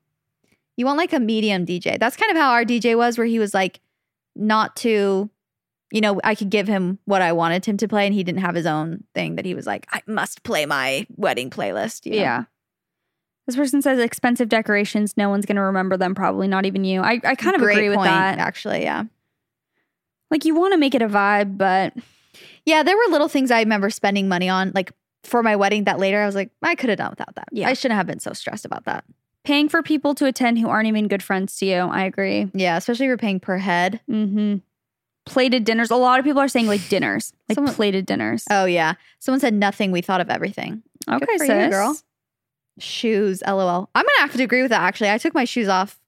[0.76, 2.00] You want like a medium DJ.
[2.00, 3.80] That's kind of how our DJ was, where he was like
[4.34, 5.30] not too
[5.92, 8.40] you know, I could give him what I wanted him to play, and he didn't
[8.40, 12.04] have his own thing that he was like, I must play my wedding playlist.
[12.04, 12.18] you know?
[12.18, 12.44] Yeah.
[13.46, 15.16] This person says expensive decorations.
[15.16, 16.14] No one's going to remember them.
[16.14, 17.02] Probably not even you.
[17.02, 18.38] I, I kind of Great agree with point, that.
[18.38, 19.04] Actually, yeah.
[20.30, 21.92] Like you want to make it a vibe, but
[22.64, 24.92] Yeah, there were little things I remember spending money on, like
[25.22, 27.48] for my wedding that later I was like, I could have done without that.
[27.52, 27.68] Yeah.
[27.68, 29.04] I shouldn't have been so stressed about that.
[29.44, 31.76] paying for people to attend who aren't even good friends to you.
[31.76, 32.50] I agree.
[32.54, 34.00] Yeah, especially if you're paying per head.
[34.10, 34.56] Mm-hmm.
[35.26, 35.90] Plated dinners.
[35.90, 38.44] A lot of people are saying like dinners, like Someone- plated dinners.
[38.50, 38.94] Oh yeah.
[39.20, 39.90] Someone said nothing.
[39.90, 40.82] We thought of everything.
[41.10, 41.96] okay, you, girl.
[42.78, 43.88] Shoes, lol.
[43.94, 45.10] I'm gonna have to agree with that actually.
[45.10, 46.00] I took my shoes off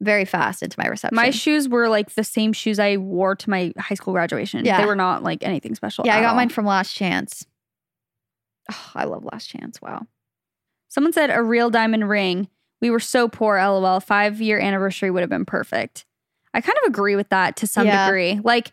[0.00, 1.16] very fast into my reception.
[1.16, 4.64] My shoes were like the same shoes I wore to my high school graduation.
[4.64, 4.80] Yeah.
[4.80, 6.04] They were not like anything special.
[6.06, 6.36] yeah, I got all.
[6.36, 7.46] mine from Last Chance.
[8.70, 9.80] Oh, I love Last Chance.
[9.80, 10.06] Wow.
[10.88, 12.48] Someone said a real diamond ring.
[12.80, 14.00] We were so poor, lol.
[14.00, 16.04] Five year anniversary would have been perfect.
[16.52, 18.06] I kind of agree with that to some Yeah.
[18.06, 18.40] degree.
[18.42, 18.72] Like,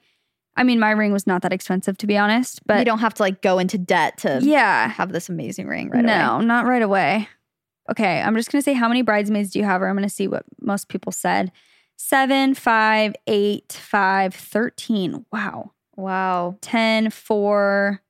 [0.55, 3.13] I mean, my ring was not that expensive to be honest, But you don't have
[3.15, 6.45] to like go into debt to yeah, have this amazing ring right no, away.
[6.45, 7.27] not right away.
[7.89, 10.27] Okay, I'm just gonna say how many bridesmaids do you have, or I'm gonna see
[10.27, 11.51] what most people said.
[11.97, 15.25] Seven, five, eight, five, 13.
[15.31, 15.71] Wow.
[15.95, 16.57] Wow.
[16.61, 18.01] 10, 4,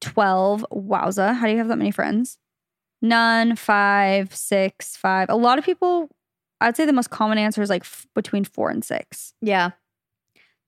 [0.00, 0.66] 12.
[0.72, 1.34] Wowza.
[1.34, 2.38] How do you have that many friends?
[3.02, 5.28] None, five, six, five.
[5.28, 6.08] A lot of people,
[6.60, 9.34] I'd say the most common answer is like f- between 4 and 6.
[9.40, 9.70] Yeah.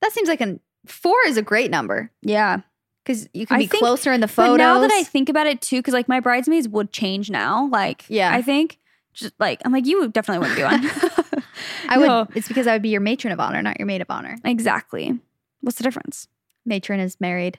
[0.02, 2.60] That seems like an four is a great number Yeah.
[3.04, 4.52] because you can I be think- closer in the photos.
[4.54, 7.68] But now that I think about it too, because like my bridesmaids would change now.
[7.70, 8.32] Like, Yeah.
[8.34, 8.78] I think
[9.12, 11.42] just like, I'm like, you definitely wouldn't be one.
[11.88, 14.06] I would, it's because I would be your matron of honor, not your maid of
[14.10, 14.36] honor.
[14.44, 15.18] Exactly.
[15.60, 16.28] What's the difference?
[16.64, 17.58] Matron is married.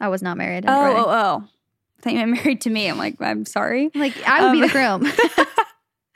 [0.00, 0.64] I was not married.
[0.66, 1.44] Oh, oh, oh.
[1.98, 2.88] I thought you meant married to me.
[2.88, 3.90] I'm like, I'm sorry.
[3.94, 5.46] Like I would be the Um, groom.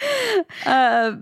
[0.67, 1.13] uh,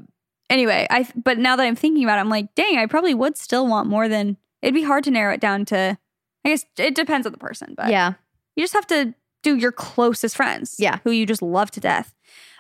[0.49, 3.37] anyway, I but now that I'm thinking about it, I'm like, dang, I probably would
[3.37, 5.99] still want more than it'd be hard to narrow it down to
[6.45, 8.15] I guess it depends on the person, but yeah.
[8.57, 10.77] you just have to do your closest friends.
[10.79, 10.99] Yeah.
[11.05, 12.15] Who you just love to death.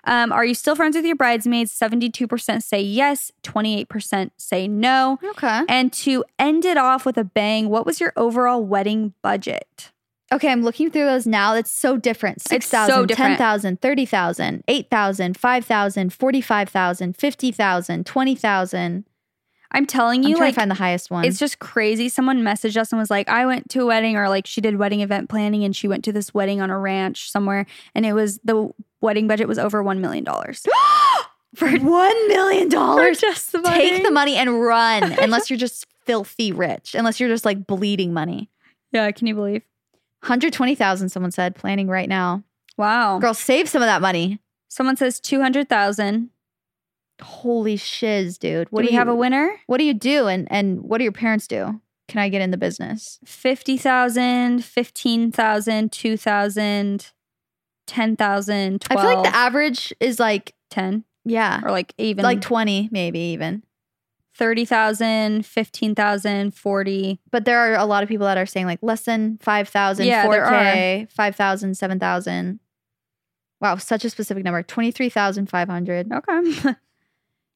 [0.04, 1.78] Um, are you still friends with your bridesmaids?
[1.78, 5.18] 72% say yes, 28% say no.
[5.22, 5.62] Okay.
[5.68, 9.92] And to end it off with a bang, what was your overall wedding budget?
[10.32, 11.54] Okay, I'm looking through those now.
[11.54, 12.36] It's so different.
[12.36, 13.38] It's so 6,000, different.
[13.38, 19.04] 10,000, 30,000, 8,000, 5,000, 45,000, 50,000, 20,000.
[19.72, 21.24] I'm telling I'm you, trying like, to find the highest one.
[21.24, 22.08] It's just crazy.
[22.08, 24.76] Someone messaged us and was like, I went to a wedding or like she did
[24.76, 28.12] wedding event planning and she went to this wedding on a ranch somewhere and it
[28.12, 30.24] was the wedding budget was over $1 million.
[31.54, 32.70] for $1 million.
[32.70, 37.44] Just the Take the money and run unless you're just filthy rich, unless you're just
[37.44, 38.50] like bleeding money.
[38.92, 39.62] Yeah, can you believe?
[40.22, 42.42] 120,000 someone said planning right now.
[42.76, 43.18] Wow.
[43.18, 44.40] Girl, save some of that money.
[44.68, 46.30] Someone says 200,000.
[47.20, 48.68] Holy shiz, dude.
[48.70, 49.56] What do we have a winner?
[49.66, 51.80] What do you do and and what do your parents do?
[52.08, 53.20] Can I get in the business?
[53.24, 57.12] 50,000, 15,000, 2,000,
[57.86, 62.40] 10,000, 12, I feel like the average is like 10 yeah, or like even like
[62.40, 63.62] 20 maybe even.
[64.34, 67.20] 30,000, 15,000, 40.
[67.30, 70.26] But there are a lot of people that are saying like less than 5,000, Yeah,
[70.26, 72.60] there 4K, 5,000, 7,000.
[73.60, 74.62] Wow, such a specific number.
[74.62, 76.12] 23,500.
[76.12, 76.74] Okay.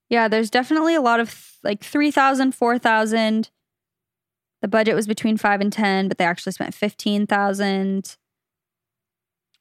[0.09, 3.51] yeah, there's definitely a lot of like 3,000, 4,000.
[4.63, 8.17] The budget was between 5 and 10, but they actually spent 15,000.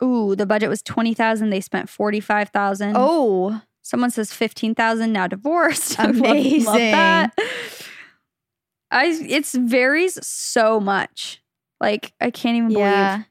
[0.03, 2.93] Ooh, the budget was 20,000, they spent 45,000.
[2.95, 5.99] Oh, Someone says 15,000 now divorced.
[5.99, 6.91] I love- love Amazing.
[6.91, 7.33] that.
[8.89, 11.41] I it's varies so much.
[11.81, 13.15] Like I can't even yeah.
[13.17, 13.25] believe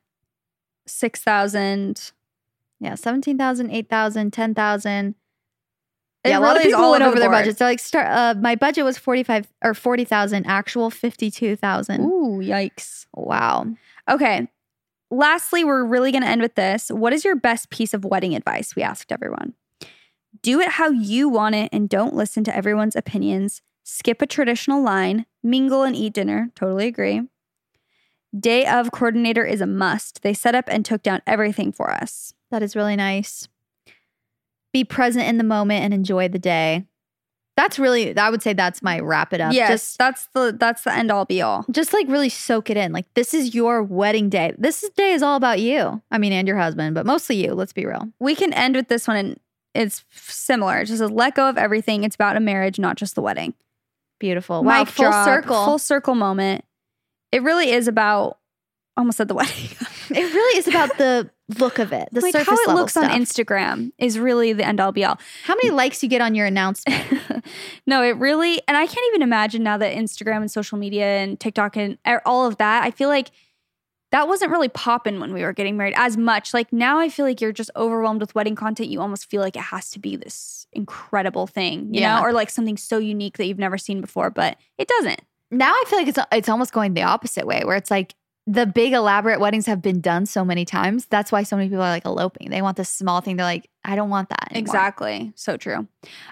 [0.86, 2.12] 6,000.
[2.80, 5.14] Yeah, 17,000, 8,000, 10,000.
[6.24, 7.58] Yeah, a lot of people all went over over the their budgets.
[7.58, 12.00] They're like, start, uh, my budget was 45 or 40,000, actual 52,000.
[12.00, 13.06] Ooh, yikes.
[13.14, 13.66] Wow.
[14.08, 14.48] Okay.
[15.10, 16.90] Lastly, we're really going to end with this.
[16.90, 18.76] What is your best piece of wedding advice?
[18.76, 19.54] We asked everyone.
[20.42, 23.60] Do it how you want it and don't listen to everyone's opinions.
[23.82, 26.50] Skip a traditional line, mingle and eat dinner.
[26.54, 27.22] Totally agree.
[28.38, 30.22] Day of coordinator is a must.
[30.22, 32.32] They set up and took down everything for us.
[32.50, 33.48] That is really nice.
[34.72, 36.86] Be present in the moment and enjoy the day.
[37.56, 39.52] That's really, I would say that's my wrap it up.
[39.52, 41.66] yes, Just, that's the that's the end all be all.
[41.70, 42.92] just like really soak it in.
[42.92, 44.54] Like, this is your wedding day.
[44.56, 46.00] This is- day is all about you.
[46.10, 47.52] I mean, and your husband, but mostly you.
[47.52, 48.08] Let's be real.
[48.18, 49.40] We can end with this one and
[49.74, 50.78] it's similar.
[50.80, 52.04] It just says let go of everything.
[52.04, 53.52] It's about a marriage, not just the wedding.
[54.18, 54.62] Beautiful.
[54.64, 54.80] Wow.
[54.80, 55.64] Mic Full drop, circle.
[55.66, 56.64] Full circle moment.
[57.32, 58.38] It really is about
[58.96, 59.68] almost at the wedding.
[60.10, 61.28] it really is about the
[61.60, 63.10] look of it, the like surface how it looks on.
[63.10, 65.18] Instagram is really the end all be all.
[65.44, 67.04] How many likes you get on your announcement?
[67.86, 71.38] no, it really, and I can't even imagine now that Instagram and social media and
[71.38, 73.30] TikTok and all of that, I feel like
[74.10, 76.52] that wasn't really popping when we were getting married as much.
[76.52, 78.90] Like now, I feel like you're just overwhelmed with wedding content.
[78.90, 82.16] You almost feel like it has to be this incredible thing, you Yeah.
[82.16, 85.22] know, or like something so unique that you've never seen before, but it doesn't.
[85.50, 88.14] now I feel like it's it's almost going the opposite way, where it's like
[88.46, 91.06] the big elaborate weddings have been done so many times.
[91.06, 92.50] That's why so many people are like eloping.
[92.50, 93.36] They want this small thing.
[93.36, 94.48] They're like, I don't want that.
[94.50, 94.60] anymore.
[94.60, 95.32] Exactly.
[95.36, 95.86] So true.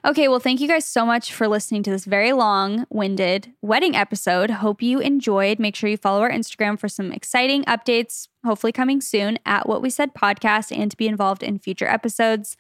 [0.05, 0.27] Okay.
[0.27, 4.51] Well, thank you guys so much for listening to this very long winded wedding episode.
[4.51, 5.61] Hope you enjoyed.
[5.61, 9.81] Make sure you follow our Instagram for some exciting updates, hopefully coming soon at What
[9.81, 12.57] We Said podcast and to be involved in future episodes.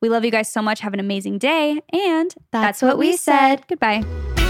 [0.00, 0.80] We love you guys so much.
[0.80, 1.80] Have an amazing day.
[1.92, 3.66] And That's what we said.
[3.68, 4.43] Goodbye.